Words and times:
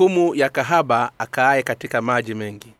hukumu 0.00 0.34
ya 0.34 0.48
kahaba 0.48 1.12
akaaye 1.18 1.62
katika 1.62 2.02
maji 2.02 2.34
mengi. 2.34 2.72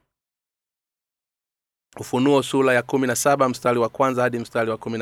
Ufunuo 1.99 2.43
sula 2.43 2.75
ya 2.75 2.83
kumi 2.83 3.07
na 3.07 3.17
saba 3.17 3.49
mstari 3.49 3.79
wa 3.79 3.89
kwanza 3.89 4.23
hadi 4.23 4.39
mstari 4.39 4.71
wa 4.71 4.77
kumi 4.77 4.99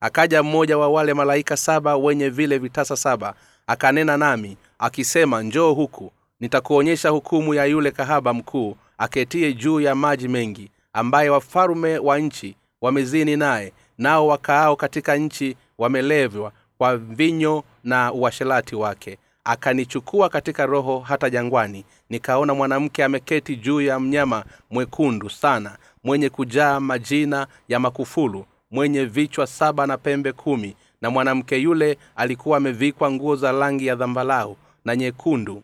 akaja 0.00 0.42
mmoja 0.42 0.78
wa 0.78 0.88
wale 0.88 1.14
malaika 1.14 1.56
saba 1.56 1.96
wenye 1.96 2.28
vile 2.28 2.58
vitasa 2.58 2.96
saba 2.96 3.34
akanena 3.66 4.16
nami 4.16 4.56
akisema 4.78 5.42
njoo 5.42 5.72
huku 5.72 6.12
nitakuonyesha 6.40 7.08
hukumu 7.08 7.54
ya 7.54 7.64
yule 7.64 7.90
kahaba 7.90 8.34
mkuu 8.34 8.76
aketie 8.98 9.52
juu 9.52 9.80
ya 9.80 9.94
maji 9.94 10.28
mengi 10.28 10.70
ambaye 10.92 11.28
wafalume 11.30 11.98
wa 11.98 12.18
nchi 12.18 12.56
wamezini 12.80 13.36
naye 13.36 13.72
nao 13.98 14.26
wakaao 14.26 14.76
katika 14.76 15.16
nchi 15.16 15.56
wamelevwa 15.78 16.52
kwa 16.78 16.96
vinyo 16.96 17.64
na 17.84 18.12
uashelati 18.12 18.76
wake 18.76 19.18
akanichukua 19.48 20.28
katika 20.28 20.66
roho 20.66 20.98
hata 20.98 21.30
jangwani 21.30 21.84
nikaona 22.10 22.54
mwanamke 22.54 23.04
ameketi 23.04 23.56
juu 23.56 23.80
ya 23.80 24.00
mnyama 24.00 24.44
mwekundu 24.70 25.30
sana 25.30 25.76
mwenye 26.04 26.28
kujaa 26.30 26.80
majina 26.80 27.46
ya 27.68 27.80
makufulu 27.80 28.46
mwenye 28.70 29.04
vichwa 29.04 29.46
saba 29.46 29.86
na 29.86 29.96
pembe 29.98 30.32
kumi 30.32 30.76
na 31.02 31.10
mwanamke 31.10 31.56
yule 31.58 31.98
alikuwa 32.16 32.56
amevikwa 32.56 33.10
nguo 33.10 33.36
za 33.36 33.52
rangi 33.52 33.86
ya 33.86 33.94
dhambalau 33.94 34.56
na 34.84 34.96
nyekundu. 34.96 35.62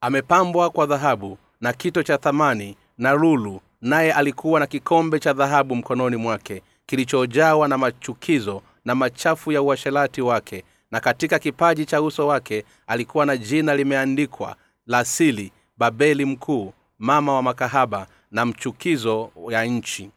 Amepambwa 0.00 0.70
kwa 0.70 0.86
dhahabu 0.86 1.38
na 1.60 1.72
kito 1.72 2.02
cha 2.02 2.18
thamani 2.18 2.76
na 2.98 3.12
lulu 3.12 3.60
naye 3.82 4.12
alikuwa 4.12 4.60
na 4.60 4.66
kikombe 4.66 5.18
cha 5.18 5.32
dhahabu 5.32 5.76
mkononi 5.76 6.16
mwake 6.16 6.62
kilichojawa 6.86 7.68
na 7.68 7.78
machukizo 7.78 8.62
na 8.84 8.94
machafu 8.94 9.52
ya 9.52 9.62
uasherati 9.62 10.22
wake 10.22 10.64
na 10.92 11.00
katika 11.00 11.38
kipaji 11.38 11.86
cha 11.86 12.02
uso 12.02 12.26
wake 12.26 12.64
alikuwa 12.86 13.26
na 13.26 13.36
jina 13.36 13.76
limeandikwa 13.76 14.56
la 14.86 15.04
sili 15.04 15.52
babeli 15.76 16.24
mkuu 16.24 16.72
mama 16.98 17.34
wa 17.34 17.42
makahaba 17.42 18.06
na 18.30 18.46
mchukizo 18.46 19.30
ya 19.50 19.64
nchi. 19.64 20.10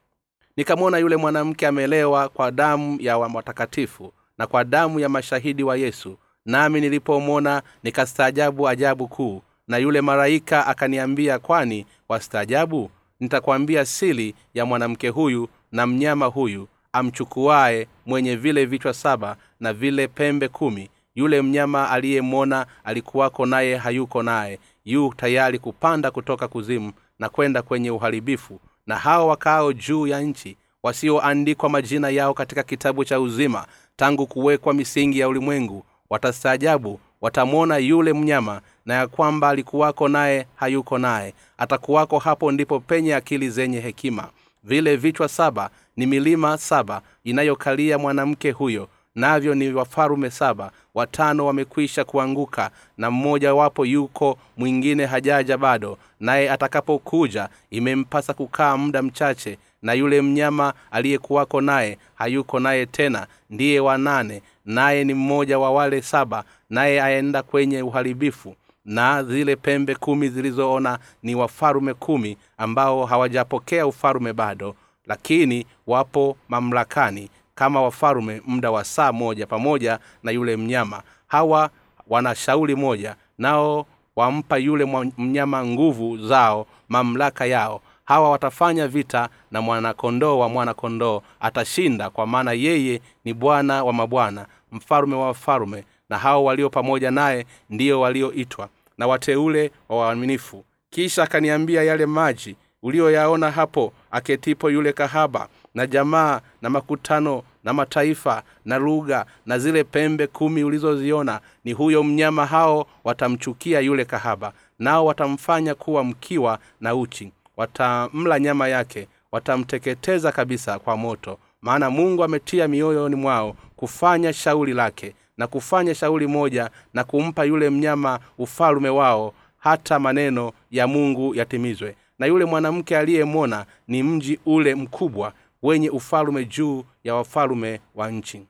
Nikamwona 0.58 0.98
yule 0.98 1.16
mwanamke 1.18 1.68
amelewa 1.68 2.30
kwa 2.30 2.52
damu 2.52 2.98
ya 3.02 3.18
watakatifu 3.18 4.14
na 4.38 4.48
kwa 4.48 4.64
damu 4.64 5.00
ya 5.00 5.10
mashahidi 5.10 5.64
wa 5.64 5.78
yesu. 5.78 6.18
Nami 6.46 6.82
nilipomwona 6.82 7.62
nikastaajabu 7.84 8.68
ajabu 8.70 9.08
kuu 9.08 9.42
na 9.68 9.78
yule 9.78 10.02
malaika 10.02 10.68
akaniambia 10.68 11.40
kwani 11.40 11.86
wastaajabu? 12.10 12.92
Nitakwambia 13.20 13.86
sili 13.86 14.36
ya 14.54 14.66
mwanamke 14.66 15.10
huyu 15.10 15.50
na 15.72 15.88
mnyama 15.88 16.26
huyu 16.26 16.68
amchukuaye 16.96 17.88
mwenye 18.06 18.36
vile 18.36 18.66
vichwa 18.66 18.94
saba 18.94 19.36
na 19.60 19.74
vile 19.74 20.08
pembe 20.08 20.48
kumi. 20.48 20.90
Yule 21.16 21.42
mnyama 21.42 21.90
aliyemwona 21.90 22.66
alikuwako 22.84 23.46
naye 23.46 23.76
hayuko 23.78 24.24
naye. 24.24 24.60
Yu 24.86 25.14
tayari 25.18 25.60
kupanda 25.60 26.12
kutoka 26.12 26.48
kuzimu 26.48 26.92
na 27.20 27.30
kwenda 27.30 27.62
kwenye 27.62 27.92
uharibifu. 27.92 28.60
Na 28.88 28.96
hao 28.98 29.28
wakaao 29.28 29.74
juu 29.74 30.08
ya 30.08 30.22
nchi 30.22 30.58
wasioandikwa 30.84 31.70
majina 31.70 32.10
yao 32.10 32.34
katika 32.34 32.64
kitabu 32.64 33.06
cha 33.06 33.20
uzima 33.20 33.66
tangu 33.96 34.28
kuwekwa 34.28 34.74
misingi 34.74 35.20
ya 35.20 35.28
ulimwengu 35.28 35.84
watastaajabu 36.10 37.00
watamwona 37.22 37.78
yule 37.78 38.14
mnyama 38.14 38.62
na 38.86 38.94
ya 38.94 39.08
kwamba 39.08 39.50
alikuwako 39.50 40.08
naye 40.08 40.48
hayuko 40.56 40.98
naye. 40.98 41.34
Atakuwako 41.58 42.20
hapo 42.20 42.52
ndipo 42.52 42.80
penye 42.80 43.16
akili 43.16 43.50
zenye 43.50 43.80
hekima. 43.80 44.30
Vile 44.64 44.96
vichwa 44.96 45.28
saba 45.28 45.70
ni 45.98 46.06
milima 46.06 46.58
saba 46.58 47.02
inayokalia 47.24 47.98
mwanamke 47.98 48.52
huyo 48.52 48.88
navyo 49.16 49.56
ni 49.56 49.74
wafalume 49.74 50.30
saba. 50.32 50.72
Watano 50.96 51.46
wamekwisha 51.46 52.04
kuanguka 52.04 52.72
na 52.98 53.12
mmoja 53.12 53.54
wapo 53.54 53.86
yuko 53.86 54.38
mwingine 54.58 55.06
hajaja 55.06 55.58
bado. 55.58 55.98
Naye 56.20 56.52
atakapokuja 56.52 57.50
imempasa 57.72 58.34
kukaa 58.34 58.78
muda 58.78 59.02
mchache 59.02 59.58
na 59.82 59.94
yule 59.94 60.22
mnyama 60.22 60.74
aliyekuwako 60.92 61.62
naye 61.62 61.98
hayuko 62.16 62.60
naye 62.60 62.86
tena 62.86 63.28
ndiye 63.50 63.80
wanane 63.80 64.42
naye 64.66 65.04
ni 65.04 65.14
mmoja 65.14 65.60
wa 65.60 65.72
wale 65.72 66.02
saba 66.02 66.44
naye 66.70 67.02
aenda 67.02 67.44
kwenye 67.44 67.82
uharibifu. 67.82 68.56
Na 68.86 69.24
zile 69.24 69.56
pembe 69.56 69.96
kumi 69.96 70.30
zilizoona 70.30 71.00
ni 71.24 71.36
wafalume 71.36 71.94
kumi 71.94 72.38
ambao 72.58 73.06
hawajapokea 73.06 73.88
ufalume 73.88 74.34
bado 74.34 74.76
lakini 75.08 75.66
wapo 75.88 76.38
mamlakani 76.50 77.30
kama 77.56 77.82
wafalume 77.82 78.42
muda 78.46 78.72
wa 78.72 78.84
saa 78.84 79.12
moja 79.12 79.48
pamoja 79.48 80.00
na 80.24 80.32
yule 80.32 80.58
mnyama. 80.58 81.02
Hawa 81.28 81.70
wana 82.08 82.36
shauli 82.36 82.76
moja 82.76 83.16
nao 83.38 83.86
wampa 84.16 84.58
yule 84.58 85.12
mnyama 85.18 85.66
nguvu 85.66 86.18
zao 86.18 86.68
mamlaka 86.90 87.46
yao. 87.46 87.82
Hawa 88.06 88.32
watafanya 88.32 88.88
vita 88.88 89.30
na 89.52 89.62
mwanakondoo 89.62 90.40
wa 90.40 90.50
mwanakondoo 90.50 91.22
atashinda 91.40 92.10
kwa 92.10 92.28
maana 92.28 92.52
yeye 92.52 93.02
ni 93.26 93.34
bwana 93.34 93.84
wa 93.84 93.94
mabwana 93.94 94.46
mfalume 94.72 95.16
wa 95.16 95.26
wafalume 95.28 95.84
na 96.10 96.18
hao 96.18 96.44
walio 96.44 96.70
pamoja 96.70 97.12
naye 97.12 97.46
ndiyo 97.70 98.02
walioitwa 98.02 98.70
na 98.98 99.08
wateule 99.08 99.72
wa 99.90 99.98
waaminifu. 99.98 100.64
Kisha 100.90 101.24
akaniambia 101.24 101.84
yale 101.84 102.06
maji 102.06 102.56
uliyoyaona 102.84 103.52
hapo 103.52 103.94
aketipo 104.16 104.70
yule 104.72 104.94
kahaba 104.94 105.48
na 105.74 105.88
jamaa 105.88 106.42
na 106.62 106.70
makutano 106.70 107.44
na 107.64 107.74
mataifa 107.74 108.44
na 108.66 108.78
lugha 108.78 109.26
na 109.46 109.60
zile 109.60 109.84
pembe 109.84 110.28
kumi 110.28 110.64
ulizoziona 110.64 111.40
ni 111.64 111.74
huyo 111.74 112.04
mnyama 112.04 112.46
hao 112.46 112.88
watamchukia 113.04 113.80
yule 113.80 114.06
kahaba 114.06 114.54
nao 114.80 115.06
watamfanya 115.06 115.76
kuwa 115.76 116.04
mkiwa 116.04 116.60
na 116.82 116.96
uchi. 116.96 117.32
Watamla 117.58 118.40
nyama 118.40 118.68
yake 118.68 119.08
watamteketeza 119.32 120.32
kabisa 120.32 120.80
kwa 120.80 120.98
moto. 120.98 121.38
Maana 121.62 121.90
mungu 121.90 122.24
ametia 122.24 122.68
mioyoni 122.68 123.16
mwao 123.16 123.56
kufanya 123.76 124.34
shauri 124.34 124.74
lake 124.74 125.16
na 125.38 125.48
kufanya 125.48 125.96
shauri 125.96 126.28
moja 126.28 126.70
na 126.94 127.04
kumpa 127.04 127.44
yule 127.44 127.70
mnyama 127.70 128.20
ufalume 128.38 128.90
wao 128.90 129.34
hata 129.58 130.00
maneno 130.00 130.52
ya 130.72 130.88
mungu 130.88 131.36
yatimizwe 131.36 131.96
na 132.20 132.26
yule 132.26 132.46
mwanamke 132.46 132.98
aliyemwona 132.98 133.66
ni 133.88 134.04
mji 134.04 134.40
ule 134.46 134.76
mkubwa 134.76 135.34
wenye 135.64 135.90
ufalume 135.90 136.46
juu 136.46 136.84
ya 137.04 137.16
wafalume 137.16 137.82
wa 137.96 138.12
nchi. 138.12 138.46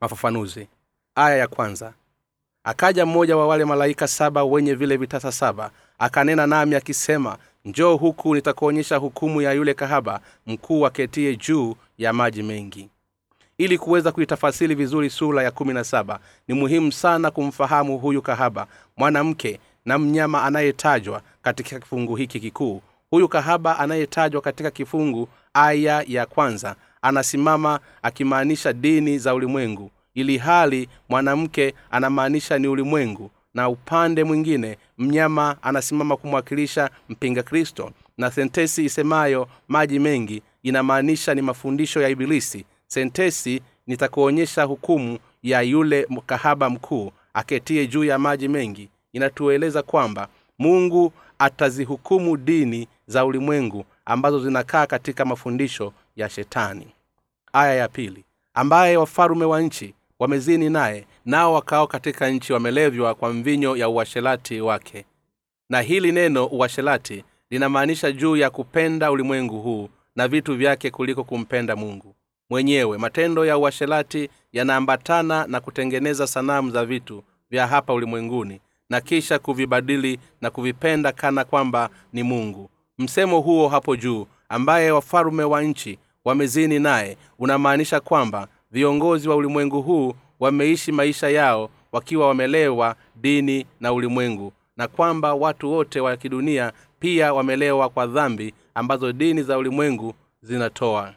Mafafanuzi. 0.00 0.68
Aya 1.14 1.36
ya 1.36 1.48
kwanza. 1.48 1.92
Akaja 2.64 3.06
mmoja 3.06 3.36
wa 3.36 3.46
wale 3.46 3.64
malaika 3.64 4.08
saba 4.08 4.44
wenye 4.44 4.74
vile 4.74 4.96
vitasa 4.96 5.32
saba 5.32 5.70
akanena 5.98 6.46
nami 6.46 6.74
akisema 6.74 7.38
njoo 7.64 7.96
huku 7.96 8.34
nitakuonyesha 8.34 8.96
hukumu 8.96 9.42
ya 9.42 9.52
yule 9.52 9.74
kahaba 9.74 10.20
mkuu 10.46 10.86
aketie 10.86 11.36
juu 11.36 11.74
ya 11.98 12.12
maji 12.12 12.42
mengi. 12.42 12.88
Ili 13.58 13.78
kuweza 13.78 14.12
kuitafasiri 14.12 14.74
vizuri 14.74 15.10
sura 15.10 15.42
ya 15.42 15.50
kumi 15.50 15.74
na 15.74 15.84
saba 15.84 16.20
ni 16.48 16.54
muhimu 16.54 16.92
sana 16.92 17.30
kumfahamu 17.30 17.98
huyu 17.98 18.22
kahaba 18.22 18.66
mwanamke 18.96 19.60
na 19.84 19.98
mnyama 19.98 20.42
anayetajwa 20.42 21.22
katika 21.42 21.78
kifungu 21.80 22.16
hiki 22.16 22.40
kikuu. 22.40 22.82
Huyu 23.10 23.28
kahaba 23.28 23.78
anayetajwa 23.78 24.40
katika 24.40 24.70
kifungu 24.70 25.28
aya 25.54 26.04
ya 26.08 26.26
kwanza 26.26 26.76
anasimama 27.02 27.80
akimaanisha 28.02 28.72
dini 28.72 29.18
za 29.18 29.34
ulimwengu 29.34 29.90
ili 30.14 30.38
hali 30.38 30.88
mwanamke 31.08 31.74
anamaanisha 31.90 32.58
ni 32.58 32.68
ulimwengu 32.68 33.30
na 33.54 33.68
upande 33.68 34.24
mwingine 34.24 34.78
mnyama 34.98 35.56
anasimama 35.62 36.16
kumwakilisha 36.16 36.90
mpinga 37.08 37.42
kristo. 37.42 37.92
Na 38.18 38.30
sentesi 38.30 38.84
isemayo 38.84 39.48
maji 39.68 39.98
mengi 39.98 40.42
inamaanisha 40.62 41.34
ni 41.34 41.42
mafundisho 41.42 42.02
ya 42.02 42.08
ibilisi. 42.08 42.64
Sentesi 42.86 43.62
nitakuonyesha 43.86 44.62
hukumu 44.64 45.18
ya 45.42 45.62
yule 45.62 46.06
kahaba 46.26 46.70
mkuu 46.70 47.12
aketie 47.34 47.86
juu 47.86 48.04
ya 48.04 48.18
maji 48.18 48.48
mengi 48.48 48.88
inatueleza 49.14 49.82
kwamba 49.82 50.28
mungu 50.58 51.12
atazihukumu 51.38 52.36
dini 52.36 52.88
za 53.06 53.24
ulimwengu 53.24 53.84
ambazo 54.04 54.40
zinakaa 54.40 54.86
katika 54.86 55.24
mafundisho 55.24 55.92
ya 56.16 56.28
shetani. 56.28 56.86
Aya 57.52 57.74
ya 57.74 57.88
pili 57.88 58.24
ambaye 58.54 58.96
wafalume 58.96 59.44
wa 59.44 59.60
nchi 59.62 59.94
wamezini 60.18 60.70
naye 60.70 61.06
nao 61.24 61.52
wakao 61.54 61.86
katika 61.86 62.28
nchi 62.30 62.52
wamelevywa 62.52 63.14
kwa 63.14 63.32
mvinyo 63.32 63.76
ya 63.76 63.88
uashelati 63.88 64.60
wake. 64.60 65.04
Na 65.70 65.80
hili 65.80 66.12
neno 66.12 66.46
uashelati 66.46 67.24
linamaanisha 67.50 68.12
juu 68.12 68.36
ya 68.36 68.50
kupenda 68.50 69.10
ulimwengu 69.10 69.60
huu 69.60 69.88
na 70.16 70.28
vitu 70.28 70.56
vyake 70.56 70.90
kuliko 70.90 71.24
kumpenda 71.24 71.76
mungu. 71.76 72.14
Mwenyewe 72.50 72.98
matendo 72.98 73.46
ya 73.46 73.58
uashelati 73.58 74.28
yanaambatana 74.52 75.46
na 75.46 75.60
kutengeneza 75.60 76.26
sanamu 76.26 76.70
za 76.70 76.84
vitu 76.84 77.22
vya 77.50 77.66
hapa 77.66 77.92
ulimwenguni 77.94 78.60
na 78.90 79.00
kisha 79.00 79.38
kuvibadili 79.38 80.18
na 80.40 80.50
kuvipenda 80.50 81.12
kana 81.12 81.44
kwamba 81.44 81.90
ni 82.12 82.22
mungu. 82.22 82.70
Msemo 82.98 83.40
huo 83.40 83.68
hapo 83.68 83.96
juu 83.96 84.26
ambaye 84.48 84.90
wafalume 84.90 85.44
wa 85.44 85.62
nchi 85.62 85.98
wamezini 86.24 86.78
naye 86.78 87.16
unamaanisha 87.38 88.00
kwamba 88.00 88.48
viongozi 88.70 89.28
wa 89.28 89.36
ulimwengu 89.36 89.82
huu 89.82 90.14
wameishi 90.40 90.92
maisha 90.92 91.28
yao 91.28 91.70
wakiwa 91.92 92.28
wamelewa 92.28 92.96
dini 93.16 93.66
na 93.80 93.92
ulimwengu 93.92 94.52
na 94.76 94.88
kwamba 94.88 95.34
watu 95.34 95.72
wote 95.72 96.00
wa 96.00 96.16
kidunia 96.16 96.72
pia 97.00 97.34
wamelewa 97.34 97.88
kwa 97.88 98.06
dhambi 98.06 98.54
ambazo 98.74 99.12
dini 99.12 99.42
za 99.42 99.58
ulimwengu 99.58 100.14
zinatoa. 100.42 101.14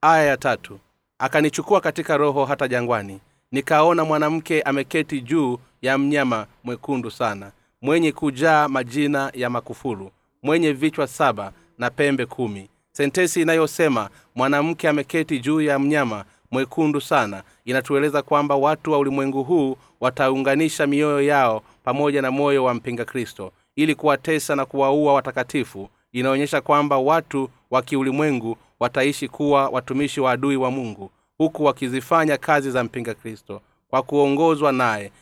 Aya 0.00 0.22
ya 0.24 0.36
tatu. 0.36 0.78
Akanichukua 1.18 1.80
katika 1.80 2.16
roho 2.16 2.44
hata 2.44 2.68
jangwani 2.68 3.20
nikaona 3.52 4.04
mwanamke 4.04 4.62
ameketi 4.62 5.20
juu 5.20 5.58
ya 5.82 5.98
mnyama 5.98 6.46
mwekundu 6.64 7.10
sana 7.10 7.52
mwenye 7.82 8.12
kujaa 8.12 8.68
majina 8.68 9.30
ya 9.34 9.50
makufuru 9.50 10.10
mwenye 10.42 10.72
vichwa 10.72 11.06
saba 11.06 11.52
na 11.78 11.90
pembe 11.90 12.26
kumi. 12.26 12.68
Sentesi 12.92 13.42
inayosema 13.42 14.08
mwanamke 14.34 14.88
ameketi 14.88 15.38
juu 15.38 15.60
ya 15.60 15.78
mnyama 15.78 16.24
mwekundu 16.50 17.00
sana 17.00 17.42
inatueleza 17.64 18.22
kwamba 18.22 18.54
watu 18.56 18.92
wa 18.92 18.98
ulimwengu 18.98 19.42
huu 19.44 19.76
wataunganisha 20.00 20.86
mioyo 20.86 21.22
yao 21.22 21.62
pamoja 21.84 22.22
na 22.22 22.30
moyo 22.30 22.64
wa 22.64 22.74
mpinga 22.74 23.04
kristo. 23.04 23.52
Ili 23.76 23.94
kuwatesa 23.94 24.56
na 24.56 24.64
kuwaua 24.66 25.12
watakatifu 25.14 25.88
inaonyesha 26.12 26.60
kwamba 26.60 26.98
watu 26.98 27.50
wa 27.70 27.82
kiulimwengu 27.82 28.56
wataishi 28.80 29.28
kuwa 29.28 29.68
watumishi 29.68 30.20
wa 30.20 30.32
adui 30.32 30.56
wa 30.56 30.70
mungu 30.70 31.10
huku 31.38 31.64
wakizifanya 31.64 32.36
kazi 32.36 32.70
za 32.70 32.84
mpinga 32.84 33.14
kristo 33.14 33.60
kwa 33.90 34.02
kuongozwa 34.02 34.72
naye 34.72 35.12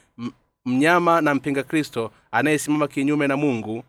mnyama 0.65 1.21
na 1.21 1.35
mpinga 1.35 1.62
kristo 1.62 2.12
anayesimama 2.31 2.89
kinyume 2.89 3.27
na 3.27 3.37
mungu. 3.37 3.85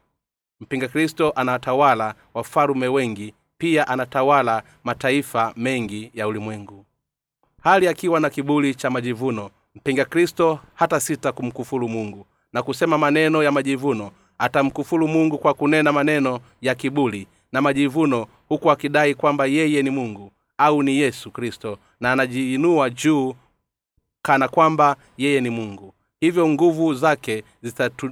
Mpinga 0.59 0.87
kristo 0.87 1.31
anatawala 1.35 2.15
wafalume 2.33 2.87
wengi 2.87 3.33
pia 3.57 3.87
anatawala 3.87 4.63
mataifa 4.83 5.53
mengi 5.57 6.11
ya 6.13 6.27
ulimwengu. 6.27 6.85
Hali 7.63 7.87
akiwa 7.87 8.19
na 8.19 8.29
kiburi 8.29 8.75
cha 8.75 8.89
majivuno 8.89 9.49
mpinga 9.75 10.05
kristo 10.05 10.59
hata 10.73 10.99
sita 10.99 11.31
kumkufuru 11.31 11.89
mungu 11.89 12.25
na 12.53 12.63
kusema 12.63 12.97
maneno 12.97 13.43
ya 13.43 13.51
majivuno 13.51 14.11
atamkufuru 14.37 15.07
mungu 15.07 15.37
kwa 15.37 15.53
kunena 15.53 15.91
maneno 15.91 16.39
ya 16.61 16.75
kiburi 16.75 17.27
na 17.51 17.61
majivuno 17.61 18.27
huku 18.49 18.71
akidai 18.71 19.15
kwamba 19.15 19.45
yeye 19.45 19.83
ni 19.83 19.89
mungu 19.89 20.31
au 20.57 20.83
ni 20.83 20.97
yesu 20.97 21.31
kristo 21.31 21.77
na 21.99 22.11
anajiinua 22.11 22.89
juu 22.89 23.35
kana 24.21 24.47
kwamba 24.47 24.95
yeye 25.17 25.41
ni 25.41 25.49
mungu 25.49 25.93
hivyo 26.21 26.47
nguvu 26.49 26.93
zake 26.93 27.43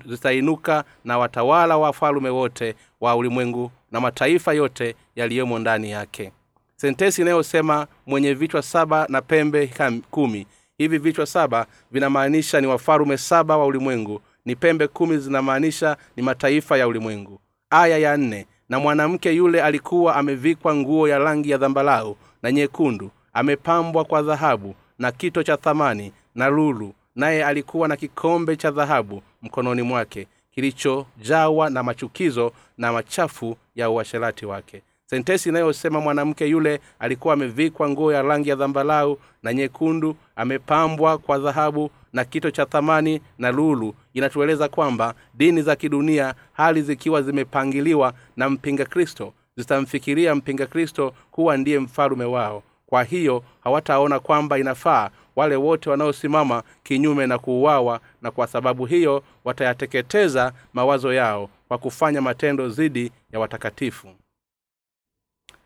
zitainuka 0.06 0.84
na 1.06 1.18
watawala 1.18 1.78
wa 1.78 1.94
falume 1.94 2.30
wote 2.30 2.76
wa 3.02 3.16
ulimwengu 3.16 3.72
na 3.92 4.00
mataifa 4.02 4.54
yote 4.54 4.96
yaliyomo 5.16 5.60
ndani 5.60 5.92
yake. 5.92 6.32
Sentesi 6.76 7.22
inayosema 7.22 7.88
mwenye 8.08 8.34
vichwa 8.34 8.62
saba 8.62 9.06
na 9.10 9.22
pembe 9.22 9.72
kumi. 10.12 10.48
Hivi 10.78 10.98
vichwa 10.98 11.26
saba 11.26 11.66
vinamaanisha 11.92 12.62
ni 12.62 12.68
wafalume 12.68 13.18
saba 13.18 13.58
wa 13.58 13.66
ulimwengu 13.66 14.22
ni 14.46 14.56
pembe 14.56 14.88
kumi 14.88 15.18
zinamaanisha 15.18 15.98
ni 16.16 16.24
mataifa 16.24 16.78
ya 16.78 16.88
ulimwengu. 16.88 17.40
Aya 17.70 17.98
ya 17.98 18.18
nne 18.18 18.46
na 18.70 18.80
mwanamke 18.80 19.32
yule 19.32 19.62
alikuwa 19.64 20.16
amevikwa 20.16 20.76
nguo 20.76 21.08
ya 21.08 21.20
rangi 21.20 21.50
ya 21.50 21.58
dhambalau 21.58 22.18
na 22.44 22.52
nyekundu 22.52 23.12
amepambwa 23.34 24.06
kwa 24.06 24.22
dhahabu 24.22 24.76
na 25.00 25.12
kito 25.12 25.44
cha 25.44 25.58
thamani 25.58 26.14
na 26.36 26.48
lulu 26.50 26.94
naye 27.16 27.46
alikuwa 27.46 27.88
na 27.88 27.96
kikombe 27.96 28.56
cha 28.56 28.72
dhahabu 28.72 29.22
mkononi 29.42 29.82
mwake 29.82 30.28
kilichojawa 30.52 31.70
na 31.70 31.84
machukizo 31.84 32.52
na 32.78 32.94
machafu 32.94 33.58
ya 33.76 33.90
uasherati 33.90 34.46
wake. 34.46 34.82
Sentesi 35.06 35.50
inayosema 35.50 36.00
mwanamke 36.00 36.46
yule 36.48 36.80
alikuwa 37.00 37.34
amevikwa 37.34 37.90
nguo 37.90 38.14
ya 38.14 38.22
rangi 38.22 38.50
ya 38.50 38.56
dhambalau 38.56 39.20
na 39.44 39.54
nyekundu 39.54 40.16
amepambwa 40.36 41.18
kwa 41.18 41.38
dhahabu 41.40 41.92
na 42.14 42.26
kito 42.26 42.52
cha 42.52 42.66
thamani 42.66 43.22
na 43.38 43.52
lulu. 43.52 43.96
Inatueleza 44.14 44.68
kwamba 44.70 45.14
dini 45.34 45.62
za 45.62 45.76
kidunia 45.76 46.34
hali 46.54 46.82
zikiwa 46.82 47.22
zimepangiliwa 47.22 48.14
na 48.38 48.50
mpinga 48.50 48.86
kristo 48.86 49.34
zitamfikiria 49.58 50.36
mpinga 50.36 50.66
kristo 50.68 51.14
kuwa 51.32 51.58
ndiye 51.58 51.80
mfalume 51.80 52.26
wao. 52.26 52.64
Kwa 52.88 53.04
hiyo 53.04 53.44
hawataona 53.64 54.20
kwamba 54.20 54.60
inafaa 54.60 55.10
wale 55.40 55.56
wote 55.56 55.90
wanaosimama 55.90 56.64
kinyume 56.84 57.28
na 57.28 57.38
kuuawa 57.40 58.00
na 58.22 58.32
kwa 58.32 58.48
sababu 58.48 58.86
hiyo 58.86 59.24
watayateketeza 59.46 60.54
mawazo 60.74 61.14
yao 61.14 61.50
kwa 61.68 61.78
kufanya 61.78 62.22
matendo 62.22 62.70
dhidi 62.70 63.12
ya 63.32 63.40
watakatifu. 63.40 64.08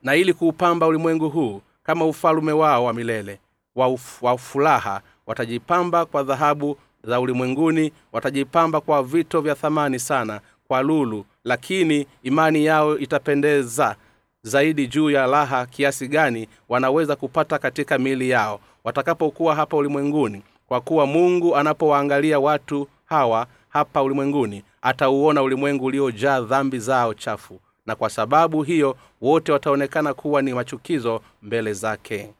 Na 0.03 0.15
ili 0.15 0.33
kuupamba 0.33 0.87
ulimwengu 0.87 1.29
huu 1.29 1.61
kama 1.83 2.05
ufalume 2.05 2.51
wao 2.51 2.85
wa 2.85 2.93
milele 2.93 3.39
wa, 3.75 3.97
wa 4.21 4.37
furaha 4.37 5.01
watajipamba 5.27 6.05
kwa 6.05 6.23
dhahabu 6.23 6.77
za 7.03 7.19
ulimwenguni 7.19 7.91
watajipamba 8.11 8.81
kwa 8.81 9.03
vito 9.03 9.41
vya 9.41 9.55
thamani 9.55 9.99
sana 9.99 10.41
kwa 10.67 10.81
lulu 10.81 11.25
lakini 11.43 12.07
imani 12.23 12.65
yao 12.65 12.97
itapendeza 12.97 13.95
zaidi 14.47 14.87
juu 14.87 15.09
ya 15.09 15.27
raha 15.27 15.65
kiasi 15.65 16.07
gani 16.07 16.47
wanaweza 16.69 17.15
kupata 17.15 17.59
katika 17.59 17.97
miili 17.97 18.29
yao 18.29 18.59
watakapokuwa 18.83 19.55
hapa 19.55 19.77
ulimwenguni 19.77 20.41
kwa 20.67 20.81
kuwa 20.81 21.05
mungu 21.05 21.55
anapowaangalia 21.55 22.39
watu 22.39 22.87
hawa 23.05 23.47
hapa 23.69 24.01
ulimwenguni 24.03 24.63
atauona 24.81 25.41
ulimwengu 25.41 25.85
uliojaa 25.85 26.41
dhambi 26.41 26.79
zao 26.79 27.13
chafu 27.13 27.59
na 27.85 27.95
kwa 27.95 28.09
sababu 28.09 28.63
hiyo 28.63 28.97
wote 29.21 29.51
wataonekana 29.51 30.13
kuwa 30.13 30.41
ni 30.41 30.53
machukizo 30.53 31.21
mbele 31.41 31.73
zake. 31.73 32.33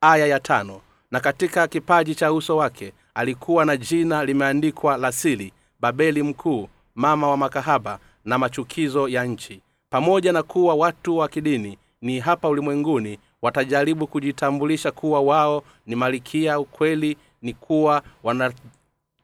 Aya 0.00 0.26
ya 0.26 0.40
tano. 0.40 0.80
Na 1.10 1.20
katika 1.20 1.68
kipaji 1.68 2.14
cha 2.14 2.32
uso 2.32 2.56
wake 2.56 2.92
alikuwa 3.14 3.64
na 3.64 3.76
jina 3.76 4.24
limeandikwa 4.24 4.96
lasili 4.96 5.52
babeli 5.80 6.22
mkuu 6.22 6.68
mama 6.94 7.28
wa 7.28 7.36
makahaba 7.36 7.98
na 8.24 8.38
machukizo 8.38 9.08
ya 9.08 9.24
nchi 9.24 9.60
pamoja 9.94 10.32
na 10.32 10.42
kuwa 10.42 10.74
watu 10.74 11.16
wa 11.16 11.28
kidini 11.28 11.78
ni 12.02 12.20
hapa 12.20 12.48
ulimwenguni 12.48 13.18
watajaribu 13.42 14.06
kujitambulisha 14.06 14.90
kuwa 14.90 15.20
wao 15.20 15.62
ni 15.86 15.96
malikia 15.96 16.58
ukweli 16.58 17.16
ni 17.42 17.54
kuwa 17.54 18.02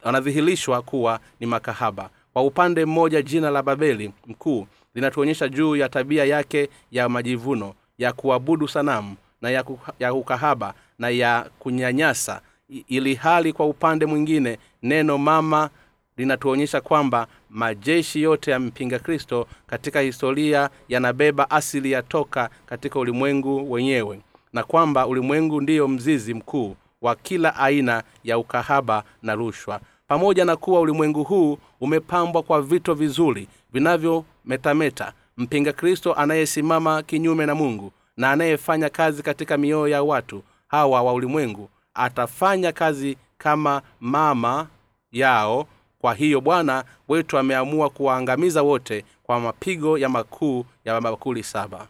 wanadhihirishwa 0.04 0.82
kuwa 0.82 1.20
ni 1.40 1.46
makahaba. 1.46 2.10
Kwa 2.32 2.42
upande 2.42 2.84
mmoja 2.84 3.22
jina 3.22 3.50
la 3.50 3.62
babeli 3.62 4.12
mkuu 4.26 4.66
linatuonyesha 4.94 5.48
juu 5.48 5.76
ya 5.76 5.88
tabia 5.88 6.24
yake 6.24 6.68
ya 6.90 7.08
majivuno 7.08 7.74
ya 7.98 8.12
kuabudu 8.12 8.68
sanamu 8.68 9.16
na 9.42 9.50
ya, 9.50 9.62
kuha, 9.62 9.92
ya 9.98 10.14
ukahaba 10.14 10.74
na 10.98 11.08
ya 11.08 11.50
kunyanyasa. 11.58 12.40
Ili 12.88 13.14
hali 13.14 13.52
kwa 13.52 13.66
upande 13.66 14.06
mwingine 14.06 14.58
neno 14.82 15.18
mama 15.18 15.70
linatuonyesha 16.16 16.80
kwamba 16.80 17.26
majeshi 17.50 18.22
yote 18.22 18.50
ya 18.50 18.58
mpinga 18.60 18.98
kristo 18.98 19.46
katika 19.66 20.00
historia 20.00 20.70
yanabeba 20.88 21.50
asili 21.50 21.92
ya 21.92 22.02
toka 22.02 22.50
katika 22.66 22.98
ulimwengu 22.98 23.72
wenyewe 23.72 24.20
na 24.52 24.62
kwamba 24.62 25.06
ulimwengu 25.06 25.60
ndiyo 25.60 25.88
mzizi 25.88 26.34
mkuu 26.34 26.76
wa 27.02 27.16
kila 27.16 27.56
aina 27.56 28.02
ya 28.24 28.38
ukahaba 28.38 29.04
na 29.22 29.34
rushwa. 29.34 29.80
Pamoja 30.08 30.44
na 30.44 30.56
kuwa 30.56 30.80
ulimwengu 30.80 31.24
huu 31.24 31.58
umepambwa 31.80 32.42
kwa 32.42 32.62
vito 32.62 32.94
vizuri 32.94 33.48
vinavyometameta 33.72 35.12
mpinga 35.36 35.72
kristo 35.72 36.14
anayesimama 36.14 37.02
kinyume 37.02 37.46
na 37.46 37.54
mungu 37.54 37.92
na 38.16 38.30
anayefanya 38.30 38.88
kazi 38.88 39.22
katika 39.22 39.56
mioyo 39.58 39.88
ya 39.88 40.02
watu 40.02 40.42
hawa 40.68 41.02
wa 41.02 41.12
ulimwengu 41.12 41.70
atafanya 41.94 42.72
kazi 42.72 43.16
kama 43.38 43.82
mama 44.00 44.66
yao 45.12 45.66
kwa 46.00 46.14
hiyo 46.14 46.40
bwana 46.40 46.84
wetu 47.08 47.38
ameamua 47.38 47.90
kuwaangamiza 47.90 48.62
wote 48.62 49.04
kwa 49.22 49.40
mapigo 49.40 49.98
ya 49.98 50.08
makuu 50.08 50.64
ya 50.84 50.94
mabakuli 50.94 51.42
saba. 51.42 51.86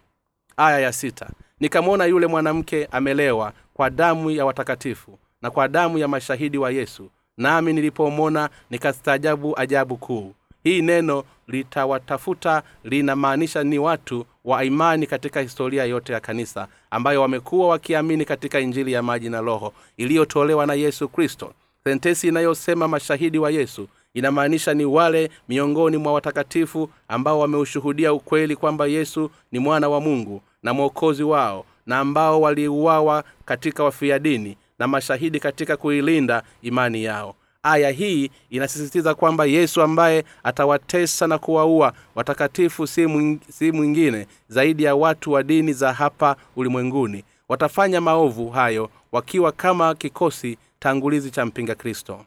Aya 0.56 0.78
ya 0.80 0.92
sita. 0.92 1.30
Nikamwona 1.60 2.04
yule 2.04 2.26
mwanamke 2.26 2.88
amelewa 2.92 3.52
kwa 3.74 3.90
damu 3.90 4.30
ya 4.30 4.44
watakatifu 4.46 5.18
na 5.42 5.50
kwa 5.50 5.68
damu 5.68 5.98
ya 5.98 6.08
mashahidi 6.08 6.58
wa 6.58 6.70
yesu. 6.70 7.10
Nami 7.36 7.72
nilipomwona 7.72 8.50
nikastaajabu 8.70 9.58
ajabu 9.60 9.96
kuu. 9.96 10.34
Hii 10.64 10.82
neno 10.82 11.24
litawatafuta 11.48 12.62
linamaanisha 12.84 13.64
ni 13.64 13.78
watu 13.78 14.26
wa 14.44 14.64
imani 14.64 15.06
katika 15.06 15.40
historia 15.40 15.84
yote 15.84 16.12
ya 16.12 16.20
kanisa 16.20 16.68
ambayo 16.90 17.22
wamekuwa 17.22 17.68
wakiamini 17.68 18.24
katika 18.24 18.60
injili 18.60 18.92
ya 18.92 19.02
maji 19.02 19.28
na 19.30 19.40
roho 19.40 19.72
iliyotolewa 19.96 20.66
na 20.66 20.74
yesu 20.74 21.08
kristo. 21.08 21.52
Sentesi 21.84 22.28
inayosema 22.28 22.88
mashahidi 22.88 23.38
wa 23.38 23.50
yesu 23.50 23.88
inamaanisha 24.14 24.74
ni 24.74 24.84
wale 24.84 25.30
miongoni 25.48 25.96
mwa 25.96 26.12
watakatifu 26.12 26.90
ambao 27.08 27.38
wameushuhudia 27.38 28.12
ukweli 28.12 28.56
kwamba 28.56 28.86
yesu 28.86 29.30
ni 29.52 29.58
mwana 29.58 29.88
wa 29.88 30.00
mungu 30.00 30.42
na 30.62 30.74
mwokozi 30.74 31.22
wao 31.22 31.64
na 31.86 31.98
ambao 31.98 32.40
waliuawa 32.40 33.24
katika 33.44 33.84
wafia 33.84 34.18
dini 34.18 34.56
na 34.78 34.88
mashahidi 34.88 35.40
katika 35.40 35.76
kuilinda 35.76 36.42
imani 36.62 37.04
yao. 37.04 37.34
Aya 37.62 37.90
hii 37.90 38.30
inasisitiza 38.50 39.14
kwamba 39.14 39.44
yesu 39.44 39.82
ambaye 39.82 40.24
atawatesa 40.44 41.26
na 41.26 41.38
kuwaua 41.38 41.92
watakatifu 42.14 42.86
si, 42.86 43.72
mwingine 43.72 44.26
zaidi 44.48 44.82
ya 44.84 44.94
watu 44.94 45.32
wa 45.32 45.42
dini 45.42 45.72
za 45.72 45.92
hapa 45.92 46.36
ulimwenguni. 46.56 47.24
Watafanya 47.48 48.00
maovu 48.00 48.50
hayo 48.50 48.90
wakiwa 49.12 49.52
kama 49.52 49.94
kikosi 49.94 50.58
tangulizi 50.78 51.30
cha 51.30 51.46
mpinga 51.46 51.74
kristo 51.74 52.24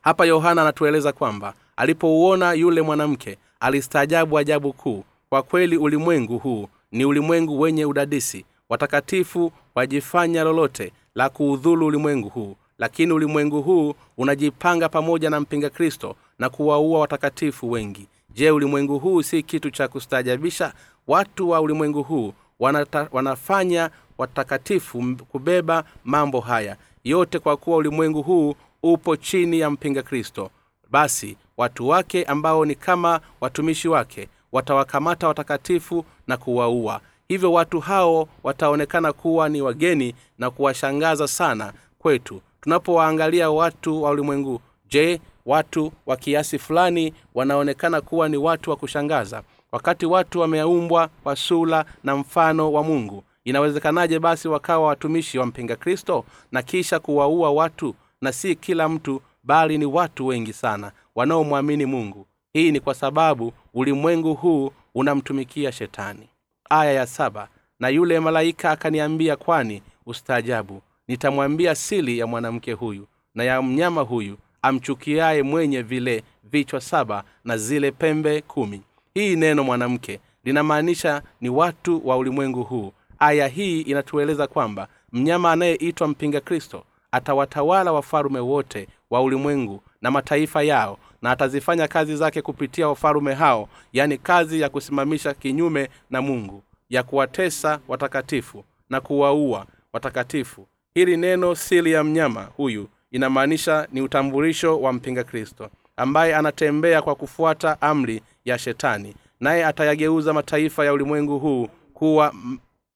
hapa 0.00 0.24
yohana 0.26 0.62
anatueleza 0.62 1.12
kwamba 1.12 1.54
alipouona 1.76 2.52
yule 2.52 2.82
mwanamke 2.82 3.38
alistaajabu 3.60 4.38
ajabu 4.38 4.72
kuu. 4.72 5.04
Kwa 5.28 5.42
kweli 5.42 5.76
ulimwengu 5.76 6.38
huu 6.38 6.68
ni 6.92 7.04
ulimwengu 7.04 7.60
wenye 7.60 7.84
udadisi. 7.84 8.44
Watakatifu 8.68 9.52
wajifanya 9.74 10.44
lolote 10.44 10.92
la 11.14 11.28
kuudhulu 11.28 11.86
ulimwengu 11.86 12.28
huu. 12.28 12.56
Lakini 12.78 13.12
ulimwengu 13.12 13.62
huu 13.62 13.94
unajipanga 14.18 14.88
pamoja 14.88 15.30
na 15.30 15.40
mpinga 15.40 15.70
kristo 15.70 16.16
na 16.38 16.48
kuwaua 16.50 17.00
watakatifu 17.00 17.70
wengi. 17.70 18.06
Je 18.34 18.50
ulimwengu 18.50 18.98
huu 18.98 19.22
si 19.22 19.42
kitu 19.42 19.70
cha 19.70 19.88
kustaajabisha? 19.88 20.72
Watu 21.06 21.50
wa 21.50 21.60
ulimwengu 21.60 22.02
huu 22.02 22.32
wanata, 22.60 23.08
wanafanya 23.12 23.90
watakatifu 24.18 25.16
kubeba 25.32 25.84
mambo 26.04 26.40
haya. 26.40 26.76
Yote 27.04 27.38
kwa 27.38 27.56
kuwa 27.56 27.76
ulimwengu 27.76 28.22
huu 28.22 28.54
upo 28.82 29.16
chini 29.16 29.60
ya 29.60 29.70
mpinga 29.70 30.02
kristo 30.02 30.50
basi 30.90 31.36
watu 31.56 31.88
wake 31.88 32.24
ambao 32.24 32.64
ni 32.64 32.74
kama 32.74 33.20
watumishi 33.40 33.88
wake 33.88 34.28
watawakamata 34.52 35.28
watakatifu 35.28 36.04
na 36.26 36.36
kuwaua. 36.36 37.00
Hivyo 37.28 37.52
watu 37.52 37.80
hao 37.80 38.28
wataonekana 38.42 39.12
kuwa 39.12 39.48
ni 39.48 39.62
wageni 39.62 40.14
na 40.38 40.50
kuwashangaza 40.50 41.28
sana 41.28 41.72
kwetu. 41.98 42.40
Tunapowaangalia 42.60 43.50
watu 43.50 44.02
wa 44.02 44.10
ulimwengu 44.10 44.60
je 44.88 45.20
watu 45.46 45.92
wa 46.06 46.16
kiasi 46.16 46.58
fulani 46.58 47.14
wanaonekana 47.34 48.00
kuwa 48.00 48.28
ni 48.28 48.36
watu 48.36 48.70
wa 48.70 48.76
kushangaza? 48.76 49.42
Wakati 49.72 50.06
watu 50.06 50.40
wameumbwa 50.40 51.08
kwa 51.22 51.36
sura 51.36 51.84
na 52.04 52.16
mfano 52.16 52.72
wa 52.72 52.82
mungu 52.84 53.24
inawezekanaje 53.44 54.18
basi 54.18 54.48
wakawa 54.48 54.86
watumishi 54.86 55.38
wa 55.38 55.46
mpinga 55.46 55.76
kristo 55.76 56.24
na 56.52 56.62
kisha 56.62 56.98
kuwaua 57.00 57.50
watu 57.50 57.94
na 58.22 58.32
si 58.32 58.54
kila 58.54 58.88
mtu 58.88 59.22
bali 59.42 59.78
ni 59.78 59.84
watu 59.86 60.26
wengi 60.26 60.52
sana 60.52 60.92
wanaomwamini 61.14 61.86
mungu. 61.86 62.26
Hii 62.52 62.72
ni 62.72 62.80
kwa 62.80 62.94
sababu 62.94 63.52
ulimwengu 63.74 64.34
huu 64.34 64.70
unamtumikia 64.94 65.72
shetani. 65.72 66.28
Aya 66.70 66.92
ya 66.92 67.06
saba 67.06 67.48
na 67.80 67.88
yule 67.88 68.20
malaika 68.20 68.70
akaniambia 68.70 69.36
kwani 69.36 69.82
ustaajabu? 70.06 70.82
Nitamwambia 71.08 71.74
sili 71.74 72.18
ya 72.18 72.26
mwanamke 72.26 72.72
huyu 72.72 73.06
na 73.34 73.44
ya 73.44 73.62
mnyama 73.62 74.00
huyu 74.00 74.36
amchukiaye 74.62 75.42
mwenye 75.42 75.82
vile 75.82 76.22
vichwa 76.44 76.80
saba 76.80 77.24
na 77.44 77.56
zile 77.56 77.90
pembe 77.90 78.40
kumi. 78.40 78.82
Hii 79.14 79.36
neno 79.36 79.64
mwanamke 79.64 80.20
linamaanisha 80.44 81.22
ni 81.40 81.48
watu 81.48 82.08
wa 82.08 82.16
ulimwengu 82.16 82.62
huu. 82.62 82.92
Aya 83.18 83.48
hii 83.48 83.80
inatueleza 83.80 84.46
kwamba 84.46 84.88
mnyama 85.12 85.52
anayeitwa 85.52 86.08
mpinga 86.08 86.40
kristo 86.40 86.84
atawatawala 87.12 87.92
wafalume 87.92 88.40
wote 88.40 88.88
wa 89.10 89.22
ulimwengu 89.22 89.82
na 90.02 90.10
mataifa 90.10 90.62
yao 90.62 90.98
na 91.22 91.30
atazifanya 91.30 91.88
kazi 91.88 92.16
zake 92.16 92.42
kupitia 92.42 92.88
wafalume 92.88 93.34
hao 93.34 93.68
yani 93.92 94.18
kazi 94.18 94.60
ya 94.60 94.68
kusimamisha 94.68 95.34
kinyume 95.34 95.88
na 96.10 96.22
mungu 96.22 96.62
ya 96.90 97.02
kuwatesa 97.02 97.80
watakatifu 97.88 98.64
na 98.90 99.00
kuwaua 99.00 99.66
watakatifu. 99.92 100.66
Hili 100.94 101.16
neno 101.16 101.54
sili 101.54 101.92
ya 101.92 102.04
mnyama 102.04 102.48
huyu 102.56 102.88
inamaanisha 103.10 103.88
ni 103.92 104.00
utambulisho 104.02 104.80
wa 104.80 104.92
mpinga 104.92 105.24
kristo 105.24 105.70
ambaye 105.96 106.36
anatembea 106.36 107.02
kwa 107.02 107.14
kufuata 107.14 107.82
amri 107.82 108.22
ya 108.44 108.58
shetani 108.58 109.14
naye 109.40 109.64
atayageuza 109.66 110.32
mataifa 110.32 110.84
ya 110.84 110.92
ulimwengu 110.92 111.38
huu 111.38 111.68
kuwa 111.94 112.34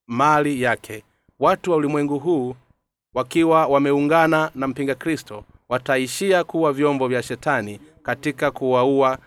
mali 0.07 0.63
yake. 0.63 1.03
Watu 1.39 1.71
wa 1.71 1.77
ulimwengu 1.77 2.19
huu 2.19 2.57
wakiwa 3.15 3.67
wameungana 3.67 4.51
na 4.55 4.69
mpinga 4.69 4.95
kristo 4.95 5.45
wataishia 5.69 6.45
kuwa 6.45 6.73
vyombo 6.73 7.09
vya 7.09 7.23
shetani 7.23 7.81
katika 8.03 8.51
kuwaua 8.51 9.19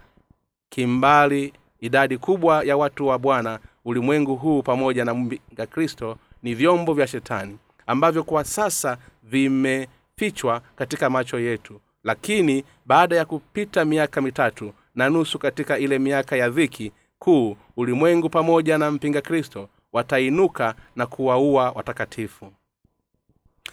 kimbali 0.70 1.54
idadi 1.80 2.18
kubwa 2.18 2.64
ya 2.64 2.78
watu 2.78 3.08
wa 3.08 3.20
bwana 3.20 3.60
ulimwengu 3.86 4.36
huu 4.36 4.62
pamoja 4.62 5.06
na 5.06 5.14
mpinga 5.14 5.66
kristo. 5.66 6.18
Ni 6.44 6.56
vyombo 6.56 6.94
vya 6.94 7.08
shetani 7.08 7.58
ambavyo 7.88 8.24
kwa 8.24 8.44
sasa 8.44 8.98
vimefichwa 9.24 10.62
katika 10.76 11.10
macho 11.10 11.40
yetu. 11.40 11.82
Lakini 12.04 12.64
baada 12.86 13.16
ya 13.16 13.26
kupita 13.26 13.86
miaka 13.86 14.22
mitatu 14.22 14.74
na 14.96 15.10
nusu 15.10 15.40
katika 15.40 15.78
ile 15.78 16.00
miaka 16.00 16.36
ya 16.36 16.50
dhiki 16.50 16.92
kuu 17.20 17.58
ulimwengu 17.78 18.30
pamoja 18.30 18.78
na 18.78 18.92
mpinga 18.92 19.22
kristo 19.22 19.70
watainuka 19.94 20.76
na 20.96 21.06
kuwaua 21.06 21.72
watakatifu 21.72 22.54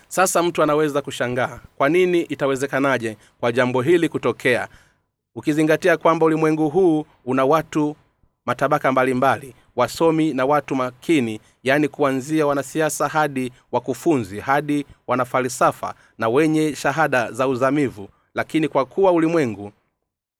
sasa 0.08 0.42
mtu 0.42 0.62
anaweza 0.62 1.02
kushangaa 1.02 1.60
kwa 1.76 1.88
nini 1.88 2.20
itawezekanaje 2.20 3.16
kwa 3.40 3.52
jambo 3.52 3.82
hili 3.82 4.08
kutokea? 4.08 4.68
Ukizingatia 5.34 5.96
kwamba 5.96 6.26
ulimwengu 6.26 6.68
huu 6.68 7.06
una 7.24 7.44
watu 7.44 7.96
matabaka 8.46 8.92
mbalimbali 8.92 9.46
mbali, 9.46 9.54
wasomi 9.76 10.34
na 10.34 10.44
watu 10.46 10.74
makini 10.76 11.40
yaani 11.62 11.88
kuanzia 11.88 12.46
wanasiasa 12.46 13.08
hadi 13.08 13.52
wakufunzi 13.72 14.40
hadi 14.40 14.86
wanafalsafa 15.06 15.94
na 16.18 16.28
wenye 16.28 16.74
shahada 16.76 17.32
za 17.32 17.48
uzamivu. 17.48 18.08
Lakini 18.34 18.68
kwa 18.68 18.84
kuwa 18.84 19.12
ulimwengu 19.12 19.72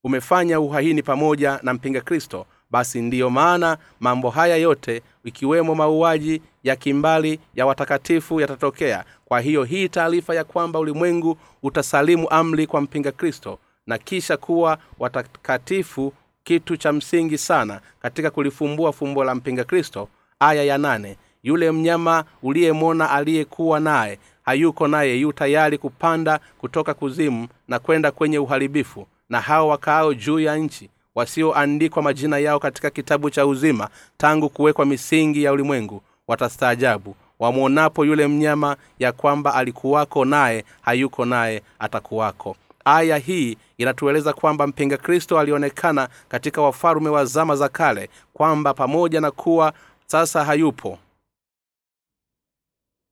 umefanya 0.04 0.60
uhaini 0.60 1.02
pamoja 1.02 1.60
na 1.62 1.74
mpinga 1.74 2.00
kristo 2.00 2.46
basi 2.70 3.02
ndiyo 3.02 3.30
maana 3.30 3.78
mambo 4.00 4.30
haya 4.30 4.56
yote 4.56 5.02
ikiwemo 5.24 5.74
mauaji 5.74 6.42
ya 6.64 6.76
kimbali 6.76 7.40
ya 7.54 7.66
watakatifu 7.66 8.40
yatatokea. 8.40 9.04
Kwa 9.24 9.40
hiyo 9.40 9.64
hii 9.64 9.88
taarifa 9.88 10.34
ya 10.34 10.44
kwamba 10.44 10.78
ulimwengu 10.78 11.38
utasalimu 11.62 12.30
amri 12.30 12.66
kwa 12.66 12.80
mpinga 12.80 13.12
kristo 13.12 13.58
na 13.86 13.98
kisha 13.98 14.36
kuwa 14.36 14.78
watakatifu 14.98 16.12
kitu 16.44 16.76
cha 16.76 16.92
msingi 16.92 17.38
sana 17.38 17.80
katika 18.02 18.30
kulifumbua 18.30 18.92
fumbo 18.92 19.24
la 19.24 19.34
mpinga 19.34 19.64
kristo 19.64 20.08
aya 20.40 20.62
ya 20.64 20.78
nane. 20.78 21.16
Yule 21.42 21.70
mnyama 21.70 22.24
uliyemwona 22.42 23.10
aliyekuwa 23.10 23.80
naye 23.80 24.18
hayuko 24.42 24.88
naye 24.88 25.16
yu 25.20 25.32
tayari 25.32 25.78
kupanda 25.78 26.40
kutoka 26.58 26.94
kuzimu 26.94 27.48
na 27.68 27.78
kwenda 27.78 28.10
kwenye 28.10 28.38
uharibifu. 28.38 29.06
Na 29.28 29.40
hao 29.40 29.68
wakaao 29.68 30.14
juu 30.14 30.40
ya 30.40 30.56
nchi 30.56 30.90
wasioandikwa 31.14 32.02
majina 32.02 32.38
yao 32.38 32.58
katika 32.58 32.90
kitabu 32.90 33.30
cha 33.30 33.46
uzima 33.46 33.88
tangu 34.16 34.48
kuwekwa 34.48 34.84
misingi 34.86 35.42
ya 35.42 35.52
ulimwengu 35.52 36.02
watastaajabu. 36.28 37.16
Wamwonapo 37.38 38.04
yule 38.04 38.26
mnyama 38.26 38.76
ya 38.98 39.12
kwamba 39.12 39.54
alikuwako 39.54 40.24
naye 40.24 40.64
hayuko 40.82 41.24
naye 41.24 41.62
atakuwako. 41.78 42.56
Aya 42.84 43.16
hii 43.16 43.56
inatueleza 43.78 44.32
kwamba 44.32 44.66
mpinga 44.66 44.96
kristo 44.96 45.38
alionekana 45.40 46.08
katika 46.28 46.62
wafalume 46.62 47.08
wa 47.08 47.24
zama 47.24 47.56
za 47.56 47.68
kale 47.68 48.10
kwamba 48.32 48.74
pamoja 48.74 49.20
na 49.20 49.30
kuwa 49.30 49.72
sasa 50.06 50.44
hayupo 50.44 50.98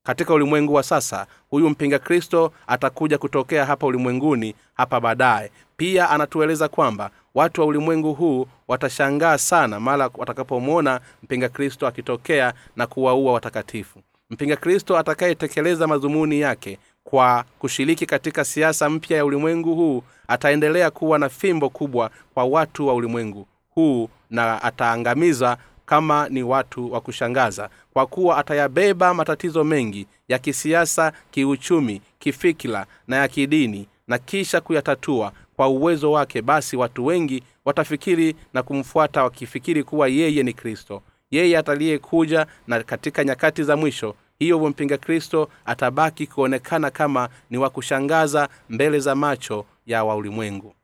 katika 0.07 0.35
ulimwengu 0.35 0.75
wa 0.75 0.83
sasa 0.83 1.27
huyu 1.51 1.71
mpinga 1.71 1.99
kristo 1.99 2.53
atakuja 2.67 3.19
kutokea 3.19 3.67
hapa 3.67 3.87
ulimwenguni 3.87 4.55
hapa 4.75 5.01
baadaye. 5.01 5.51
Pia 5.77 6.11
anatueleza 6.11 6.69
kwamba 6.69 7.11
watu 7.35 7.61
wa 7.61 7.67
ulimwengu 7.67 8.15
huu 8.15 8.47
watashangaa 8.69 9.39
sana 9.39 9.81
mara 9.81 10.11
watakapomwona 10.15 11.01
mpinga 11.23 11.49
kristo 11.49 11.87
akitokea 11.87 12.53
na 12.77 12.87
kuwaua 12.87 13.33
watakatifu. 13.33 13.99
Mpinga 14.31 14.57
kristo 14.57 14.99
atakayetekeleza 14.99 15.87
madhumuni 15.87 16.41
yake 16.41 16.79
kwa 17.05 17.45
kushiriki 17.59 18.07
katika 18.07 18.45
siasa 18.45 18.91
mpya 18.91 19.17
ya 19.17 19.25
ulimwengu 19.25 19.75
huu 19.75 20.03
ataendelea 20.29 20.91
kuwa 20.91 21.19
na 21.19 21.29
fimbo 21.29 21.69
kubwa 21.71 22.11
kwa 22.35 22.45
watu 22.45 22.87
wa 22.87 22.95
ulimwengu 22.95 23.47
huu 23.71 24.09
na 24.31 24.63
ataangamiza 24.63 25.57
kama 25.93 26.29
ni 26.29 26.43
watu 26.43 26.93
wa 26.93 27.01
kushangaza 27.01 27.71
kwa 27.93 28.07
kuwa 28.07 28.39
atayabeba 28.39 29.15
matatizo 29.15 29.65
mengi 29.65 30.07
ya 30.29 30.39
kisiasa 30.39 31.13
kiuchumi 31.31 32.03
kifikira 32.19 32.87
na 33.09 33.17
ya 33.17 33.29
kidini 33.29 33.89
na 34.09 34.19
kisha 34.19 34.61
kuyatatua 34.61 35.33
kwa 35.57 35.69
uwezo 35.69 36.13
wake 36.13 36.43
basi 36.43 36.77
watu 36.77 37.07
wengi 37.07 37.43
watafikiri 37.65 38.37
na 38.55 38.63
kumfuata 38.63 39.23
wakifikiri 39.23 39.85
kuwa 39.85 40.09
yeye 40.09 40.43
ni 40.43 40.53
kristo. 40.53 41.03
Yeye 41.31 41.59
ataliyekuja 41.59 42.47
na 42.67 42.83
katika 42.83 43.25
nyakati 43.25 43.63
za 43.63 43.77
mwisho 43.77 44.15
hiyo 44.39 44.69
mpinga 44.69 44.99
kristo 44.99 45.49
atabaki 45.65 46.27
kuonekana 46.27 46.91
kama 46.91 47.29
ni 47.51 47.59
wa 47.59 47.71
kushangaza 47.71 48.49
mbele 48.69 48.99
za 49.01 49.15
macho 49.15 49.65
ya 49.87 50.05
waulimwengu 50.05 50.75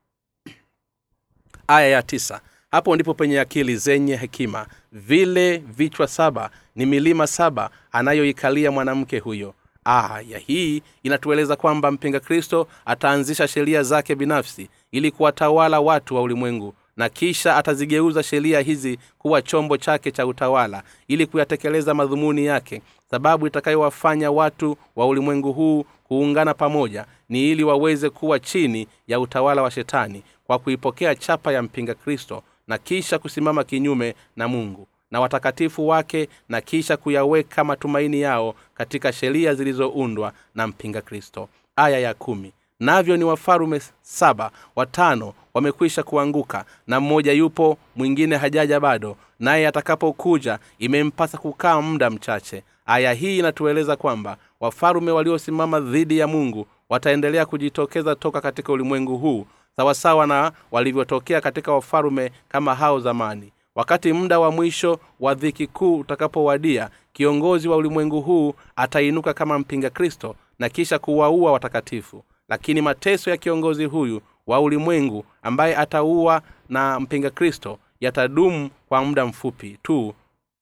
aya 1.67 1.89
ya 1.89 2.03
tisa 2.03 2.41
hapo 2.71 2.95
ndipo 2.95 3.15
penye 3.15 3.41
akili 3.41 3.77
zenye 3.77 4.17
hekima. 4.17 4.67
Vile 4.93 5.57
vichwa 5.57 6.07
saba 6.09 6.51
ni 6.77 6.87
milima 6.87 7.27
saba 7.27 7.71
anayoikalia 7.93 8.71
mwanamke 8.71 9.19
huyo. 9.19 9.55
Aya 9.85 10.39
hii 10.39 10.83
inatueleza 11.03 11.57
kwamba 11.57 11.91
mpinga 11.91 12.21
kristo 12.21 12.69
ataanzisha 12.87 13.49
sheria 13.49 13.83
zake 13.83 14.15
binafsi 14.15 14.69
ili 14.93 15.11
kuwatawala 15.11 15.81
watu 15.81 16.15
wa 16.15 16.23
ulimwengu 16.23 16.75
na 16.97 17.09
kisha 17.09 17.57
atazigeuza 17.57 18.23
sheria 18.23 18.61
hizi 18.61 18.99
kuwa 19.19 19.43
chombo 19.43 19.77
chake 19.77 20.11
cha 20.11 20.27
utawala 20.27 20.83
ili 21.09 21.27
kuyatekeleza 21.27 21.95
madhumuni 21.95 22.45
yake. 22.47 22.83
Sababu 23.11 23.47
itakayowafanya 23.47 24.31
watu 24.31 24.77
wa 24.97 25.07
ulimwengu 25.07 25.53
huu 25.53 25.85
kuungana 26.05 26.55
pamoja 26.55 27.07
ni 27.29 27.51
ili 27.51 27.65
waweze 27.65 28.11
kuwa 28.11 28.39
chini 28.41 28.89
ya 29.07 29.21
utawala 29.21 29.63
wa 29.63 29.71
shetani 29.71 30.23
kwa 30.47 30.59
kuipokea 30.59 31.15
chapa 31.15 31.53
ya 31.53 31.63
mpinga 31.63 31.95
kristo 31.95 32.43
na 32.69 32.79
kisha 32.79 33.19
kusimama 33.19 33.65
kinyume 33.65 34.15
na 34.37 34.49
mungu 34.49 34.87
na 35.11 35.21
watakatifu 35.21 35.89
wake 35.89 36.29
na 36.49 36.61
kisha 36.61 36.97
kuyaweka 36.97 37.65
matumaini 37.65 38.21
yao 38.21 38.55
katika 38.75 39.13
sheria 39.13 39.55
zilizoundwa 39.55 40.33
na 40.55 40.67
mpinga 40.67 41.01
kristo. 41.01 41.49
Aya 41.77 41.99
ya 41.99 42.15
kumi. 42.15 42.53
Navyo 42.81 43.17
ni 43.17 43.25
wafalume 43.25 43.81
saba 44.03 44.51
watano 44.77 45.33
wamekwisha 45.55 46.03
kuanguka 46.03 46.65
na 46.87 47.01
mmoja 47.01 47.33
yupo 47.33 47.79
mwingine 47.97 48.37
hajaja 48.37 48.81
bado 48.81 49.17
naye 49.41 49.67
atakapokuja 49.69 50.59
imempasa 50.79 51.39
kukaa 51.39 51.81
muda 51.81 52.11
mchache. 52.11 52.63
Aya 52.87 53.13
hii 53.13 53.39
inatueleza 53.39 53.97
kwamba 53.97 54.37
wafalume 54.61 55.11
waliosimama 55.13 55.81
dhidi 55.81 56.19
ya 56.19 56.27
mungu 56.27 56.67
wataendelea 56.89 57.47
kujitokeza 57.47 58.15
toka 58.15 58.41
katika 58.41 58.73
ulimwengu 58.73 59.19
huu 59.19 59.47
sawasawa 59.83 60.27
na 60.27 60.53
walivyotokea 60.71 61.41
katika 61.41 61.73
wafalume 61.73 62.33
kama 62.49 62.75
hao 62.75 63.01
zamani. 63.01 63.53
Wakati 63.75 64.13
muda 64.13 64.39
wa 64.41 64.51
mwisho 64.51 65.01
wa 65.21 65.35
dhiki 65.35 65.67
kuu 65.67 65.97
utakapowadia 65.99 66.91
kiongozi 67.13 67.69
wa 67.69 67.77
ulimwengu 67.77 68.21
huu 68.21 68.55
atainuka 68.77 69.35
kama 69.35 69.59
mpinga 69.59 69.91
kristo 69.91 70.35
na 70.59 70.69
kisha 70.69 70.99
kuwaua 70.99 71.53
watakatifu. 71.53 72.25
Lakini 72.49 72.81
mateso 72.81 73.31
ya 73.31 73.37
kiongozi 73.37 73.85
huyu 73.85 74.21
wa 74.47 74.61
ulimwengu 74.61 75.25
ambaye 75.43 75.77
ataua 75.77 76.43
na 76.69 77.01
mpinga 77.01 77.31
kristo 77.31 77.79
yatadumu 78.01 78.71
kwa 78.89 79.05
muda 79.05 79.27
mfupi 79.27 79.79
tu 79.83 80.15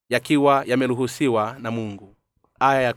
yakiwa 0.09 0.63
yameruhusiwa 0.67 1.57
na 1.59 1.71
mungu. 1.71 2.15
Aya 2.61 2.83
ya 2.83 2.93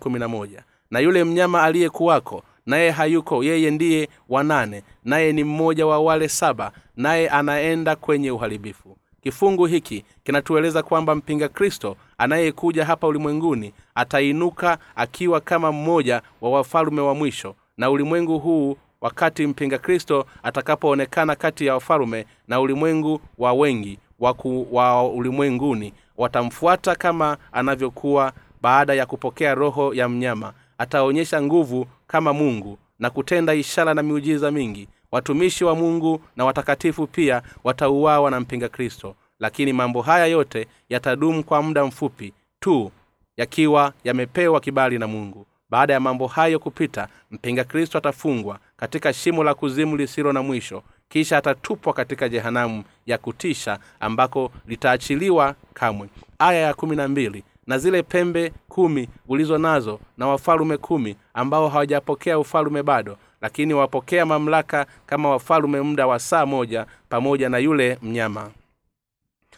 na 0.91 0.99
yule 0.99 1.23
mnyama 1.23 1.63
aliyekuwako 1.63 2.43
naye 2.69 2.91
hayuko 2.91 3.43
yeye 3.43 3.71
ndiye 3.71 4.09
wanane 4.29 4.83
naye 5.05 5.33
ni 5.33 5.43
mmoja 5.43 5.87
wa 5.87 5.99
wale 5.99 6.29
saba 6.29 6.71
naye 6.97 7.29
anaenda 7.29 7.95
kwenye 7.95 8.31
uharibifu. 8.31 8.97
Kifungu 9.23 9.65
hiki 9.65 10.05
kinatueleza 10.23 10.83
kwamba 10.83 11.15
mpinga 11.15 11.47
kristo 11.49 11.95
anayekuja 12.17 12.85
hapa 12.85 13.07
ulimwenguni 13.07 13.73
atainuka 13.95 14.77
akiwa 14.95 15.41
kama 15.41 15.71
mmoja 15.71 16.21
wa 16.41 16.49
wafalume 16.51 17.01
wa 17.01 17.15
mwisho. 17.15 17.55
Na 17.77 17.89
ulimwengu 17.89 18.39
huu 18.39 18.77
wakati 19.01 19.47
mpinga 19.47 19.77
kristo 19.77 20.25
atakapoonekana 20.43 21.35
kati 21.35 21.65
ya 21.65 21.73
wafalume 21.73 22.25
na 22.47 22.59
ulimwengu 22.59 23.21
wa 23.37 23.53
wengi 23.53 23.99
waku 24.19 24.67
wa 24.71 25.07
ulimwenguni 25.09 25.93
watamfuata 26.17 26.95
kama 26.95 27.37
anavyokuwa 27.51 28.33
baada 28.61 28.93
ya 28.93 29.05
kupokea 29.05 29.55
roho 29.55 29.93
ya 29.93 30.09
mnyama 30.09 30.53
ataonyesha 30.79 31.41
nguvu 31.41 31.87
kama 32.07 32.33
mungu 32.33 32.77
na 32.99 33.09
kutenda 33.09 33.53
ishara 33.53 33.93
na 33.93 34.03
miujiza 34.03 34.51
mingi. 34.51 34.87
Watumishi 35.11 35.63
wa 35.65 35.75
mungu 35.75 36.21
na 36.35 36.45
watakatifu 36.45 37.07
pia 37.07 37.41
watauawa 37.63 38.31
na 38.31 38.39
mpinga 38.39 38.69
kristo. 38.69 39.15
Lakini 39.39 39.73
mambo 39.73 40.01
haya 40.01 40.25
yote 40.25 40.67
yatadumu 40.89 41.43
kwa 41.43 41.61
muda 41.61 41.85
mfupi 41.85 42.33
tu 42.59 42.91
yakiwa 43.37 43.93
yamepewa 44.03 44.59
kibali 44.59 44.99
na 44.99 45.07
mungu. 45.07 45.45
Baada 45.69 45.93
ya 45.93 45.99
mambo 45.99 46.27
hayo 46.27 46.59
kupita 46.59 47.07
mpinga 47.31 47.63
kristo 47.63 47.97
atafungwa 47.97 48.59
katika 48.77 49.13
shimo 49.13 49.43
la 49.43 49.53
kuzimu 49.53 49.97
lisilo 49.97 50.33
na 50.33 50.41
mwisho. 50.43 50.83
Kisha 51.09 51.37
atatupwa 51.37 51.93
katika 51.93 52.29
jehanamu 52.29 52.83
ya 53.05 53.17
kutisha 53.17 53.79
ambako 53.99 54.51
litaachiliwa 54.67 55.55
kamwe. 55.73 56.09
Aya 56.39 56.59
ya 56.59 56.73
kumi 56.73 56.95
na 56.95 57.07
mbili 57.07 57.43
na 57.69 57.77
zile 57.77 58.03
pembe 58.03 58.53
kumi 58.67 59.09
ulizo 59.27 59.57
nazo 59.57 59.99
na 60.17 60.27
wafalume 60.27 60.77
kumi 60.77 61.15
ambao 61.33 61.69
hawajapokea 61.69 62.39
ufalume 62.39 62.83
bado 62.83 63.17
lakini 63.41 63.73
wapokea 63.73 64.25
mamlaka 64.25 64.85
kama 65.05 65.29
wafalume 65.29 65.81
muda 65.81 66.07
wa 66.07 66.19
saa 66.19 66.45
moja 66.45 66.85
pamoja 67.09 67.49
na 67.49 67.57
yule 67.57 67.97
mnyama. 68.01 68.51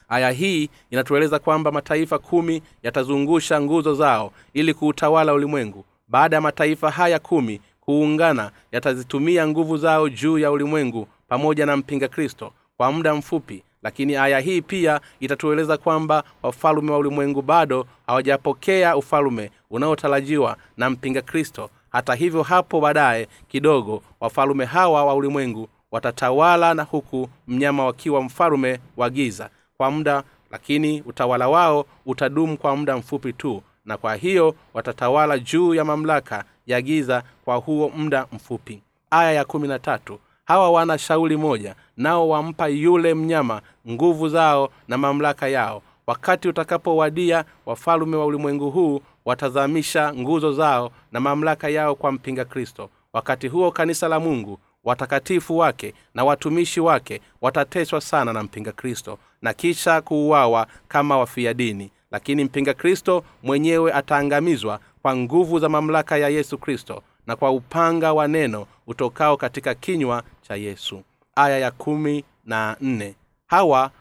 Aya 0.09 0.31
hii 0.31 0.69
inatueleza 0.89 1.39
kwamba 1.39 1.71
mataifa 1.71 2.19
kumi 2.19 2.61
yatazungusha 2.83 3.61
nguzo 3.61 3.93
zao 3.93 4.31
ili 4.53 4.73
kuutawala 4.73 5.33
ulimwengu. 5.33 5.85
Baada 6.07 6.35
ya 6.35 6.41
mataifa 6.41 6.91
haya 6.91 7.19
kumi 7.19 7.61
kuungana 7.79 8.51
yatazitumia 8.71 9.47
nguvu 9.47 9.77
zao 9.77 10.09
juu 10.09 10.37
ya 10.39 10.51
ulimwengu 10.51 11.07
pamoja 11.27 11.65
na 11.65 11.77
mpinga 11.77 12.07
kristo 12.07 12.53
kwa 12.77 12.91
muda 12.91 13.15
mfupi 13.15 13.63
lakini 13.83 14.15
aya 14.15 14.39
hii 14.39 14.61
pia 14.61 15.01
itatueleza 15.19 15.77
kwamba 15.77 16.23
wafalume 16.43 16.91
wa 16.91 16.97
ulimwengu 16.97 17.41
bado 17.41 17.85
hawajapokea 18.07 18.97
ufalume 18.97 19.51
unaotarajiwa 19.69 20.57
na 20.77 20.89
mpinga 20.89 21.21
kristo. 21.21 21.69
Hata 21.89 22.15
hivyo 22.15 22.43
hapo 22.43 22.81
baadaye 22.81 23.27
kidogo 23.47 24.03
wafalume 24.19 24.65
hawa 24.65 25.05
wa 25.05 25.15
ulimwengu 25.15 25.67
watatawala 25.91 26.73
na 26.73 26.83
huku 26.83 27.29
mnyama 27.47 27.85
wakiwa 27.85 28.21
mfalume 28.23 28.79
wa 28.97 29.09
giza 29.09 29.49
kwa 29.77 29.91
muda 29.91 30.23
lakini 30.51 31.01
utawala 31.01 31.49
wao 31.49 31.85
utadumu 32.05 32.57
kwa 32.57 32.75
muda 32.75 32.97
mfupi 32.97 33.33
tu 33.33 33.63
na 33.85 33.97
kwa 33.97 34.15
hiyo 34.15 34.55
watatawala 34.73 35.39
juu 35.39 35.75
ya 35.75 35.85
mamlaka 35.85 36.43
ya 36.67 36.81
giza 36.81 37.23
kwa 37.45 37.55
huo 37.55 37.89
muda 37.95 38.25
mfupi. 38.31 38.81
Aya 39.09 39.31
ya 39.31 39.45
kumi 39.45 39.67
na 39.67 39.79
tatu 39.79 40.19
hawa 40.51 40.71
wana 40.71 40.97
shauli 40.97 41.37
moja 41.37 41.75
nao 41.97 42.29
wampa 42.29 42.67
yule 42.67 43.13
mnyama 43.13 43.61
nguvu 43.89 44.29
zao 44.29 44.69
na 44.87 44.97
mamlaka 44.97 45.47
yao. 45.47 45.81
Wakati 46.07 46.47
utakapowadia 46.47 47.45
wafalume 47.65 48.17
wa 48.17 48.25
ulimwengu 48.25 48.71
huu 48.71 49.01
watazamisha 49.25 50.13
nguzo 50.13 50.53
zao 50.53 50.91
na 51.11 51.19
mamlaka 51.19 51.69
yao 51.69 51.95
kwa 51.95 52.11
mpinga 52.11 52.45
kristo. 52.45 52.89
Wakati 53.13 53.47
huo 53.47 53.71
kanisa 53.71 54.07
la 54.07 54.19
mungu 54.19 54.59
watakatifu 54.83 55.57
wake 55.57 55.93
na 56.13 56.23
watumishi 56.23 56.79
wake 56.79 57.21
watateswa 57.41 58.01
sana 58.01 58.33
na 58.33 58.43
mpinga 58.43 58.71
kristo 58.71 59.17
na 59.41 59.53
kisha 59.53 60.01
kuuawa 60.01 60.67
kama 60.87 61.17
wafia 61.17 61.53
dini. 61.53 61.91
Lakini 62.11 62.43
mpinga 62.43 62.73
kristo 62.73 63.23
mwenyewe 63.43 63.93
ataangamizwa 63.93 64.79
kwa 65.01 65.15
nguvu 65.15 65.59
za 65.59 65.69
mamlaka 65.69 66.17
ya 66.17 66.29
yesu 66.29 66.57
kristo 66.57 67.03
na 67.27 67.35
kwa 67.35 67.51
upanga 67.51 68.13
wa 68.13 68.27
neno 68.27 68.65
utokao 68.87 69.37
katika 69.37 69.75
kinywa 69.75 70.23
cha 70.41 70.55
yesu. 70.55 71.01
Aya 71.35 71.59
ya 71.59 71.71
kumi 71.71 72.23
na 72.45 72.77
nne. 72.81 73.15
Hawa 73.47 73.91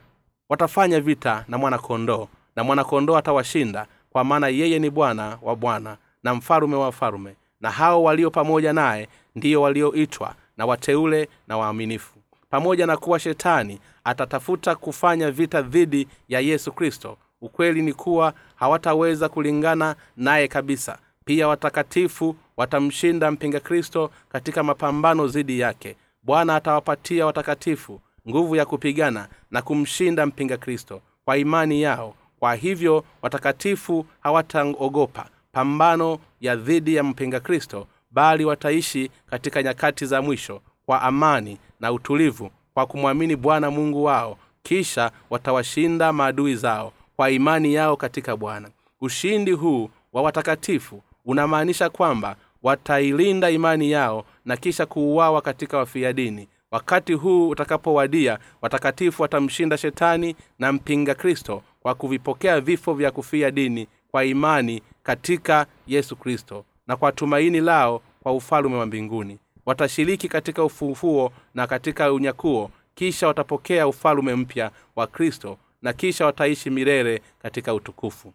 watafanya 0.49 1.01
vita 1.01 1.45
na 1.49 1.59
mwanakondoo 1.59 2.29
na 2.57 2.65
mwanakondoo 2.65 3.17
atawashinda 3.17 3.87
kwa 4.11 4.25
maana 4.25 4.49
yeye 4.49 4.79
ni 4.79 4.91
bwana 4.91 5.39
wa 5.43 5.57
bwana 5.57 5.97
na 6.23 6.35
mfalume 6.35 6.77
wa 6.77 6.85
wafalume 6.85 7.37
na 7.61 7.71
hao 7.71 8.03
walio 8.03 8.31
pamoja 8.31 8.73
naye 8.73 9.09
ndiyo 9.35 9.63
walioitwa 9.63 10.35
na 10.57 10.67
wateule 10.67 11.29
na 11.49 11.57
waaminifu. 11.59 12.15
Pamoja 12.51 12.87
na 12.87 12.97
kuwa 12.97 13.19
shetani 13.19 13.81
atatafuta 14.05 14.75
kufanya 14.75 15.31
vita 15.31 15.63
dhidi 15.63 16.09
ya 16.29 16.41
yesu 16.41 16.73
kristo 16.73 17.17
ukweli 17.41 17.83
ni 17.83 17.93
kuwa 17.93 18.35
hawataweza 18.55 19.29
kulingana 19.29 19.97
naye 20.17 20.49
kabisa. 20.49 20.99
Pia 21.25 21.49
watakatifu 21.49 22.37
watamshinda 22.61 23.31
mpinga 23.31 23.61
kristo 23.61 24.11
katika 24.29 24.63
mapambano 24.63 25.27
dhidi 25.29 25.61
yake. 25.61 25.97
Bwana 26.23 26.57
atawapatia 26.57 27.27
watakatifu 27.27 28.01
nguvu 28.29 28.57
ya 28.57 28.67
kupigana 28.67 29.29
na 29.51 29.63
kumshinda 29.63 30.27
mpinga 30.27 30.57
kristo. 30.57 31.01
Kwa 31.25 31.37
imani 31.39 31.83
yao 31.83 32.15
kwa 32.39 32.55
hivyo 32.55 33.05
watakatifu 33.23 34.07
hawataogopa 34.21 35.27
pambano 35.53 36.19
ya 36.41 36.57
dhidi 36.57 36.95
ya 36.95 37.03
mpinga 37.03 37.41
kristo 37.41 37.87
bali 38.11 38.45
wataishi 38.45 39.11
katika 39.31 39.63
nyakati 39.63 40.07
za 40.07 40.23
mwisho 40.23 40.61
kwa 40.87 41.03
amani 41.03 41.59
na 41.81 41.93
utulivu 41.93 42.51
kwa 42.75 42.87
kumwamini 42.87 43.37
bwana 43.37 43.71
mungu 43.71 44.05
wao 44.05 44.39
kisha 44.63 45.11
watawashinda 45.31 46.13
maadui 46.13 46.57
zao 46.57 46.93
kwa 47.17 47.31
imani 47.31 47.75
yao 47.75 47.97
katika 47.97 48.37
bwana. 48.37 48.71
Ushindi 49.01 49.51
huu 49.53 49.91
wa 50.13 50.23
watakatifu 50.23 51.03
unamaanisha 51.25 51.91
kwamba 51.91 52.37
watailinda 52.63 53.51
imani 53.51 53.91
yao 53.91 54.25
na 54.45 54.57
kisha 54.57 54.87
kuuawa 54.87 55.43
katika 55.43 55.79
wafia 55.79 56.13
dini 56.13 56.49
wakati 56.71 57.13
huu 57.13 57.49
utakapowadia 57.49 58.39
watakatifu 58.63 59.23
watamshinda 59.23 59.79
shetani 59.79 60.37
na 60.59 60.73
mpinga 60.73 61.15
kristo 61.15 61.63
kwa 61.81 61.95
kuvipokea 61.95 62.61
vifo 62.61 62.95
vya 62.95 63.11
kufia 63.11 63.51
dini 63.51 63.89
kwa 64.11 64.25
imani 64.25 64.83
katika 65.03 65.67
yesu 65.87 66.17
kristo 66.17 66.65
na 66.87 66.97
kwa 66.97 67.13
tumaini 67.13 67.61
lao 67.61 68.03
kwa 68.23 68.33
ufalume 68.33 68.77
wa 68.77 68.87
mbinguni. 68.87 69.39
Watashiriki 69.67 70.29
katika 70.29 70.65
ufufuo 70.65 71.33
na 71.55 71.67
katika 71.67 72.13
unyakuo 72.13 72.71
kisha 72.95 73.27
watapokea 73.27 73.89
ufalume 73.89 74.35
mpya 74.35 74.71
wa 74.97 75.07
kristo 75.07 75.59
na 75.83 75.93
kisha 75.93 76.27
wataishi 76.27 76.71
milele 76.71 77.23
katika 77.43 77.75
utukufu. 77.75 78.33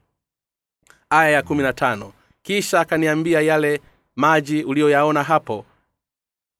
Aya 1.09 1.29
ya 1.29 1.41
kumi 1.41 1.63
na 1.63 1.73
tano. 1.73 2.13
Kisha 2.43 2.79
akaniambia 2.79 3.41
yale 3.41 3.81
maji 4.15 4.63
uliyoyaona 4.63 5.23
hapo 5.23 5.65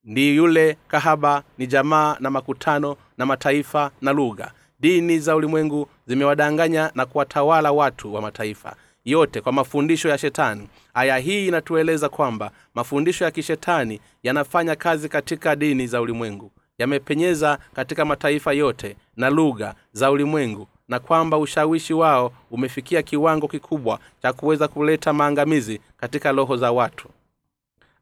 ndi 0.04 0.36
yule 0.36 0.78
kahaba 0.88 1.44
ni 1.58 1.68
jamaa 1.68 2.18
na 2.20 2.30
makutano 2.30 2.96
na 3.18 3.26
mataifa 3.26 3.92
na 4.02 4.14
lugha. 4.14 4.52
Dini 4.80 5.20
za 5.20 5.36
ulimwengu 5.36 5.88
zimewadanganya 6.08 6.92
na 6.96 7.06
kuwatawala 7.06 7.72
watu 7.72 8.14
wa 8.14 8.22
mataifa 8.22 8.76
yote 9.06 9.42
kwa 9.42 9.52
mafundisho 9.52 10.10
ya 10.10 10.18
shetani. 10.18 10.68
Aya 10.94 11.18
hii 11.18 11.48
inatueleza 11.48 12.10
kwamba 12.10 12.52
mafundisho 12.76 13.26
ya 13.26 13.32
kishetani 13.32 14.00
yanafanya 14.24 14.76
kazi 14.76 15.10
katika 15.10 15.56
dini 15.56 15.88
za 15.88 16.02
ulimwengu. 16.02 16.52
Yamepenyeza 16.78 17.58
katika 17.74 18.06
mataifa 18.06 18.54
yote 18.54 18.96
na 19.18 19.30
lugha 19.30 19.76
za 19.94 20.12
ulimwengu 20.12 20.68
na 20.88 21.00
kwamba 21.00 21.38
ushawishi 21.38 21.94
wao 21.94 22.34
umefikia 22.52 23.02
kiwango 23.02 23.48
kikubwa 23.48 24.00
cha 24.22 24.34
kuweza 24.34 24.68
kuleta 24.68 25.14
maangamizi 25.14 25.82
katika 25.98 26.32
roho 26.32 26.58
za 26.58 26.72
watu 26.72 27.10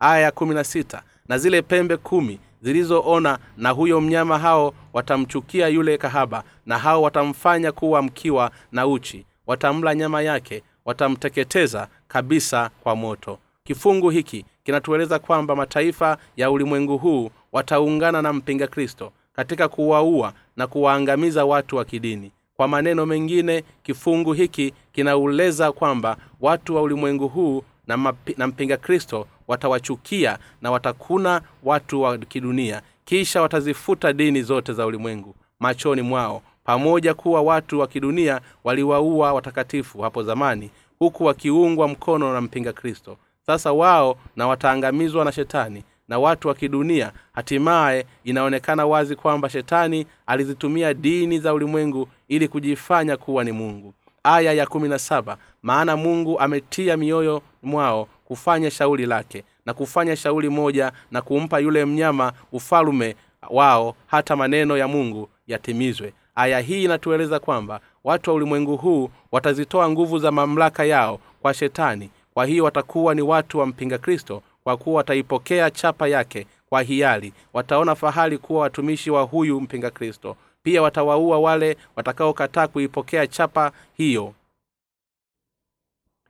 aya 0.03 0.19
ya 0.23 0.31
kumi 0.31 0.55
na 0.55 0.63
sita 0.63 1.03
na 1.27 1.37
zile 1.37 1.61
pembe 1.61 1.97
kumi 1.97 2.39
zilizoona 2.61 3.37
na 3.57 3.69
huyo 3.69 4.01
mnyama 4.01 4.39
hao 4.39 4.73
watamchukia 4.93 5.67
yule 5.67 5.97
kahaba 5.97 6.43
na 6.65 6.77
hao 6.77 7.01
watamfanya 7.01 7.71
kuwa 7.71 8.01
mkiwa 8.01 8.51
na 8.71 8.87
uchi. 8.87 9.25
Watamla 9.47 9.95
nyama 9.95 10.21
yake 10.21 10.63
watamteketeza 10.85 11.87
kabisa 12.07 12.69
kwa 12.83 12.95
moto. 12.95 13.39
Kifungu 13.63 14.09
hiki 14.09 14.45
kinatueleza 14.63 15.19
kwamba 15.19 15.55
mataifa 15.55 16.17
ya 16.37 16.51
ulimwengu 16.51 16.97
huu 16.97 17.29
wataungana 17.51 18.21
na 18.21 18.33
mpinga 18.33 18.67
kristo 18.67 19.11
katika 19.33 19.67
kuwaua 19.67 20.33
na 20.57 20.67
kuwaangamiza 20.67 21.45
watu 21.45 21.75
wa 21.75 21.85
kidini. 21.85 22.31
Kwa 22.55 22.67
maneno 22.67 23.05
mengine 23.05 23.63
kifungu 23.83 24.33
hiki 24.33 24.73
kinauleza 24.91 25.71
kwamba 25.71 26.17
watu 26.41 26.75
wa 26.75 26.81
ulimwengu 26.81 27.27
huu 27.27 27.63
na, 27.87 27.97
mapi, 27.97 28.35
na 28.37 28.47
mpinga 28.47 28.77
kristo 28.77 29.27
watawachukia 29.47 30.37
na 30.61 30.71
watakuna 30.71 31.41
watu 31.63 32.01
wa 32.01 32.17
kidunia 32.17 32.81
kisha 33.05 33.41
watazifuta 33.41 34.13
dini 34.13 34.41
zote 34.41 34.73
za 34.73 34.85
ulimwengu 34.85 35.35
machoni 35.59 36.01
mwao 36.01 36.41
pamoja 36.63 37.13
kuwa 37.13 37.41
watu 37.41 37.79
wa 37.79 37.87
kidunia 37.87 38.41
waliwaua 38.63 39.33
watakatifu 39.33 40.01
hapo 40.01 40.23
zamani 40.23 40.69
huku 40.99 41.25
wakiungwa 41.25 41.87
mkono 41.87 42.33
na 42.33 42.41
mpinga 42.41 42.73
kristo. 42.73 43.17
Sasa 43.45 43.73
wao 43.73 44.17
na 44.35 44.47
wataangamizwa 44.47 45.25
na 45.25 45.31
shetani 45.31 45.83
na 46.07 46.19
watu 46.19 46.47
wa 46.47 46.53
kidunia 46.53 47.11
hatimaye 47.33 48.05
inaonekana 48.23 48.85
wazi 48.85 49.15
kwamba 49.15 49.49
shetani 49.49 50.05
alizitumia 50.27 50.93
dini 50.93 51.39
za 51.39 51.53
ulimwengu 51.53 52.07
ili 52.27 52.47
kujifanya 52.47 53.17
kuwa 53.17 53.43
ni 53.43 53.51
mungu. 53.51 53.93
Aya 54.23 54.53
ya 54.53 54.65
kumi 54.65 54.89
na 54.89 54.99
saba 54.99 55.37
maana 55.63 55.97
mungu 55.97 56.39
ametia 56.39 56.97
mioyo 56.97 57.41
mwao 57.63 58.07
kufanya 58.33 58.71
shauli 58.71 59.05
lake 59.05 59.43
na 59.65 59.73
kufanya 59.73 60.15
shauli 60.15 60.49
moja 60.49 60.91
na 61.11 61.21
kumpa 61.21 61.59
yule 61.59 61.85
mnyama 61.85 62.33
ufalume 62.51 63.15
wao 63.49 63.95
hata 64.07 64.35
maneno 64.35 64.77
ya 64.77 64.87
mungu 64.87 65.29
yatimizwe. 65.47 66.13
Aya 66.35 66.59
hii 66.59 66.83
inatueleza 66.83 67.39
kwamba 67.39 67.79
watu 68.03 68.29
wa 68.29 68.35
ulimwengu 68.35 68.77
huu 68.77 69.09
watazitoa 69.31 69.89
nguvu 69.89 70.19
za 70.19 70.31
mamlaka 70.31 70.85
yao 70.85 71.19
kwa 71.41 71.53
shetani. 71.53 72.09
Kwa 72.33 72.45
hiyo 72.45 72.63
watakuwa 72.63 73.15
ni 73.15 73.21
watu 73.21 73.59
wa 73.59 73.65
mpinga 73.65 73.97
kristo 73.97 74.41
kwa 74.63 74.77
kuwa 74.77 74.95
wataipokea 74.95 75.71
chapa 75.71 76.07
yake 76.07 76.47
kwa 76.69 76.81
hiari. 76.81 77.33
Wataona 77.53 77.95
fahari 77.95 78.37
kuwa 78.37 78.61
watumishi 78.61 79.11
wa 79.11 79.21
huyu 79.21 79.61
mpinga 79.61 79.89
kristo. 79.89 80.35
Pia 80.63 80.81
watawaua 80.81 81.39
wale 81.39 81.77
watakaokataa 81.95 82.67
kuipokea 82.67 83.27
chapa 83.27 83.71
hiyo 83.97 84.33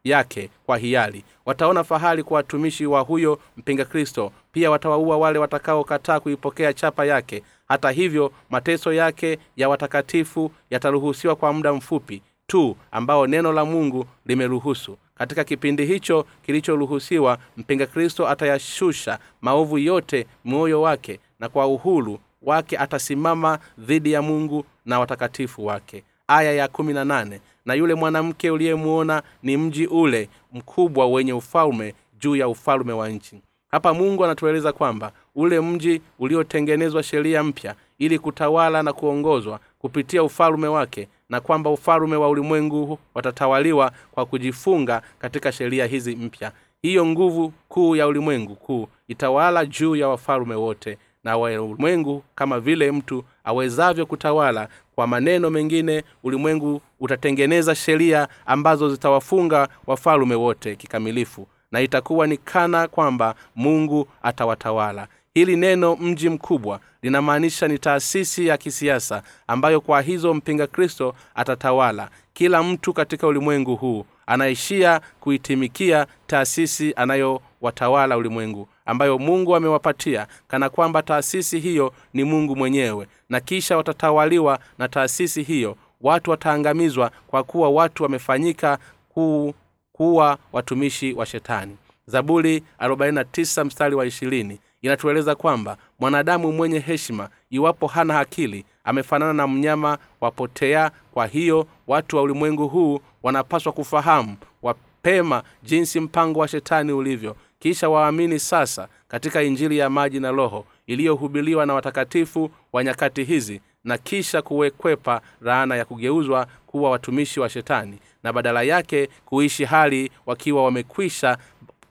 yake 0.07 0.49
kwa 0.65 0.77
hiari. 0.77 1.23
Wataona 1.45 1.83
fahari 1.83 2.23
kwa 2.23 2.37
watumishi 2.37 2.85
wa 2.85 3.01
huyo 3.01 3.39
mpinga 3.57 3.85
kristo. 3.85 4.31
Pia 4.51 4.71
watawaua 4.71 5.17
wale 5.17 5.39
watakaokataa 5.39 6.19
kuipokea 6.19 6.73
chapa 6.73 7.05
yake. 7.05 7.43
Hata 7.67 7.91
hivyo 7.91 8.31
mateso 8.49 8.93
yake 8.93 9.39
ya 9.57 9.69
watakatifu 9.69 10.51
yataruhusiwa 10.69 11.35
kwa 11.35 11.53
muda 11.53 11.73
mfupi 11.73 12.21
tu 12.47 12.77
ambao 12.91 13.27
neno 13.27 13.53
la 13.53 13.65
mungu 13.65 14.05
limeruhusu. 14.25 14.97
Katika 15.15 15.43
kipindi 15.43 15.85
hicho 15.85 16.25
kilichoruhusiwa 16.45 17.37
mpinga 17.57 17.85
kristo 17.85 18.27
atayashusha 18.29 19.19
maovu 19.41 19.77
yote 19.77 20.27
moyo 20.45 20.81
wake 20.81 21.19
na 21.39 21.49
kwa 21.49 21.67
uhuru 21.67 22.19
wake 22.41 22.77
atasimama 22.77 23.59
dhidi 23.77 24.11
ya 24.11 24.21
mungu 24.21 24.65
na 24.85 24.99
watakatifu 24.99 25.65
wake. 25.65 26.03
Aya 26.27 26.51
ya 26.53 26.67
kumi 26.67 26.93
na 26.93 27.05
nane 27.05 27.41
na 27.65 27.73
yule 27.73 27.95
mwanamke 27.95 28.51
uliyemwona 28.51 29.23
ni 29.43 29.57
mji 29.57 29.87
ule 29.87 30.29
mkubwa 30.53 31.07
wenye 31.07 31.33
ufalme 31.33 31.93
juu 32.19 32.35
ya 32.35 32.47
ufalme 32.47 32.93
wa 32.93 33.09
nchi. 33.09 33.41
Hapa 33.71 33.93
mungu 33.93 34.23
anatueleza 34.25 34.73
kwamba 34.73 35.11
ule 35.35 35.59
mji 35.61 36.01
uliotengenezwa 36.19 37.03
sheria 37.03 37.43
mpya 37.43 37.75
ili 37.99 38.19
kutawala 38.19 38.83
na 38.83 38.93
kuongozwa 38.93 39.59
kupitia 39.79 40.23
ufalume 40.23 40.67
wake 40.67 41.07
na 41.29 41.39
kwamba 41.41 41.69
ufalume 41.69 42.15
wa 42.15 42.29
ulimwengu 42.29 42.99
watatawaliwa 43.15 43.91
kwa 44.11 44.25
kujifunga 44.25 45.01
katika 45.19 45.51
sheria 45.51 45.85
hizi 45.85 46.15
mpya. 46.15 46.51
Hiyo 46.81 47.05
nguvu 47.05 47.53
kuu 47.69 47.95
ya 47.95 48.07
ulimwengu 48.07 48.55
kuu 48.55 48.87
itawala 49.07 49.65
juu 49.65 49.95
ya 49.95 50.07
wafalume 50.07 50.55
wote 50.55 50.97
na 51.23 51.37
wa 51.37 51.61
ulimwengu 51.61 52.23
kama 52.35 52.59
vile 52.59 52.91
mtu 52.91 53.23
awezavyo 53.43 54.05
kutawala 54.05 54.67
kwa 54.95 55.07
maneno 55.07 55.49
mengine 55.49 56.03
ulimwengu 56.23 56.81
utatengeneza 56.99 57.75
sheria 57.75 58.27
ambazo 58.45 58.89
zitawafunga 58.89 59.67
wafalume 59.87 60.35
wote 60.35 60.75
kikamilifu 60.75 61.47
na 61.71 61.81
itakuwa 61.81 62.27
ni 62.27 62.37
kana 62.37 62.87
kwamba 62.87 63.35
mungu 63.55 64.07
atawatawala. 64.23 65.07
Hili 65.33 65.55
neno 65.55 65.95
mji 65.95 66.29
mkubwa 66.29 66.79
linamaanisha 67.01 67.67
ni 67.67 67.79
taasisi 67.79 68.47
ya 68.47 68.57
kisiasa 68.57 69.23
ambayo 69.47 69.81
kwa 69.81 70.01
hizo 70.01 70.33
mpinga 70.33 70.67
kristo 70.67 71.15
atatawala. 71.35 72.09
Kila 72.33 72.63
mtu 72.63 72.93
katika 72.93 73.27
ulimwengu 73.27 73.75
huu 73.75 74.05
anaishia 74.27 75.01
kuitimikia 75.19 76.07
taasisi 76.27 76.93
anayowatawala 76.95 78.17
ulimwengu 78.17 78.67
ambayo 78.85 79.17
mungu 79.19 79.55
amewapatia 79.55 80.27
kana 80.47 80.69
kwamba 80.69 81.01
taasisi 81.01 81.59
hiyo 81.59 81.93
ni 82.13 82.23
mungu 82.23 82.55
mwenyewe. 82.55 83.07
Na 83.29 83.39
kisha 83.39 83.77
watatawaliwa 83.77 84.59
na 84.77 84.87
taasisi 84.87 85.43
hiyo 85.43 85.77
watu 86.01 86.31
wataangamizwa 86.31 87.11
kwa 87.27 87.43
kuwa 87.43 87.69
watu 87.69 88.03
wamefanyika 88.03 88.77
kuu 89.09 89.53
kuwa 89.93 90.37
watumishi 90.53 91.13
wa 91.13 91.25
shetani. 91.25 91.77
Zaburi 92.07 92.63
49 92.79 93.63
mstari 93.65 93.95
wa 93.95 94.05
ishirini 94.05 94.59
inatueleza 94.81 95.35
kwamba 95.35 95.77
mwanadamu 95.99 96.51
mwenye 96.51 96.79
heshima 96.79 97.29
iwapo 97.49 97.87
hana 97.87 98.19
akili 98.19 98.65
amefanana 98.83 99.33
na 99.33 99.47
mnyama 99.47 99.97
wapotea 100.21 100.91
kwa 101.13 101.27
hiyo 101.27 101.67
watu 101.87 102.15
wa 102.17 102.21
ulimwengu 102.21 102.67
huu 102.67 102.99
wanapaswa 103.23 103.71
kufahamu 103.71 104.35
wapema 104.61 105.43
jinsi 105.63 105.99
mpango 105.99 106.39
wa 106.39 106.47
shetani 106.47 106.91
ulivyo. 106.91 107.35
Kisha 107.59 107.89
waamini 107.89 108.39
sasa 108.39 108.87
katika 109.07 109.43
injili 109.43 109.77
ya 109.77 109.89
maji 109.89 110.19
na 110.19 110.31
roho 110.31 110.65
iliyohubiliwa 110.87 111.65
na 111.65 111.73
watakatifu 111.73 112.51
wa 112.73 112.83
nyakati 112.83 113.23
hizi 113.23 113.61
na 113.83 113.97
kisha 113.97 114.41
kuwekwepa 114.41 115.21
laana 115.41 115.75
ya 115.75 115.85
kugeuzwa 115.85 116.47
kuwa 116.67 116.91
watumishi 116.91 117.39
wa 117.39 117.49
shetani 117.49 117.99
na 118.23 118.33
badala 118.33 118.63
yake 118.63 119.09
kuishi 119.25 119.65
hali 119.65 120.11
wakiwa 120.25 120.63
wamekwisha 120.63 121.37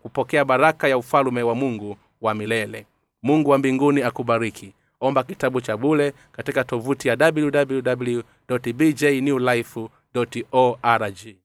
kupokea 0.03 0.45
baraka 0.45 0.89
ya 0.89 0.99
ufalume 0.99 1.43
wa 1.43 1.55
mungu 1.55 1.97
wa 2.21 2.35
milele. 2.35 2.87
Mungu 3.23 3.51
wa 3.51 3.59
mbinguni 3.59 4.03
akubariki. 4.03 4.75
Omba 5.01 5.23
kitabu 5.23 5.61
cha 5.61 5.77
bule 5.77 6.13
katika 6.33 6.65
tovuti 6.65 7.09
ya 7.09 7.17
www 7.35 8.21
bjnewlife 8.75 9.89
org 10.15 11.42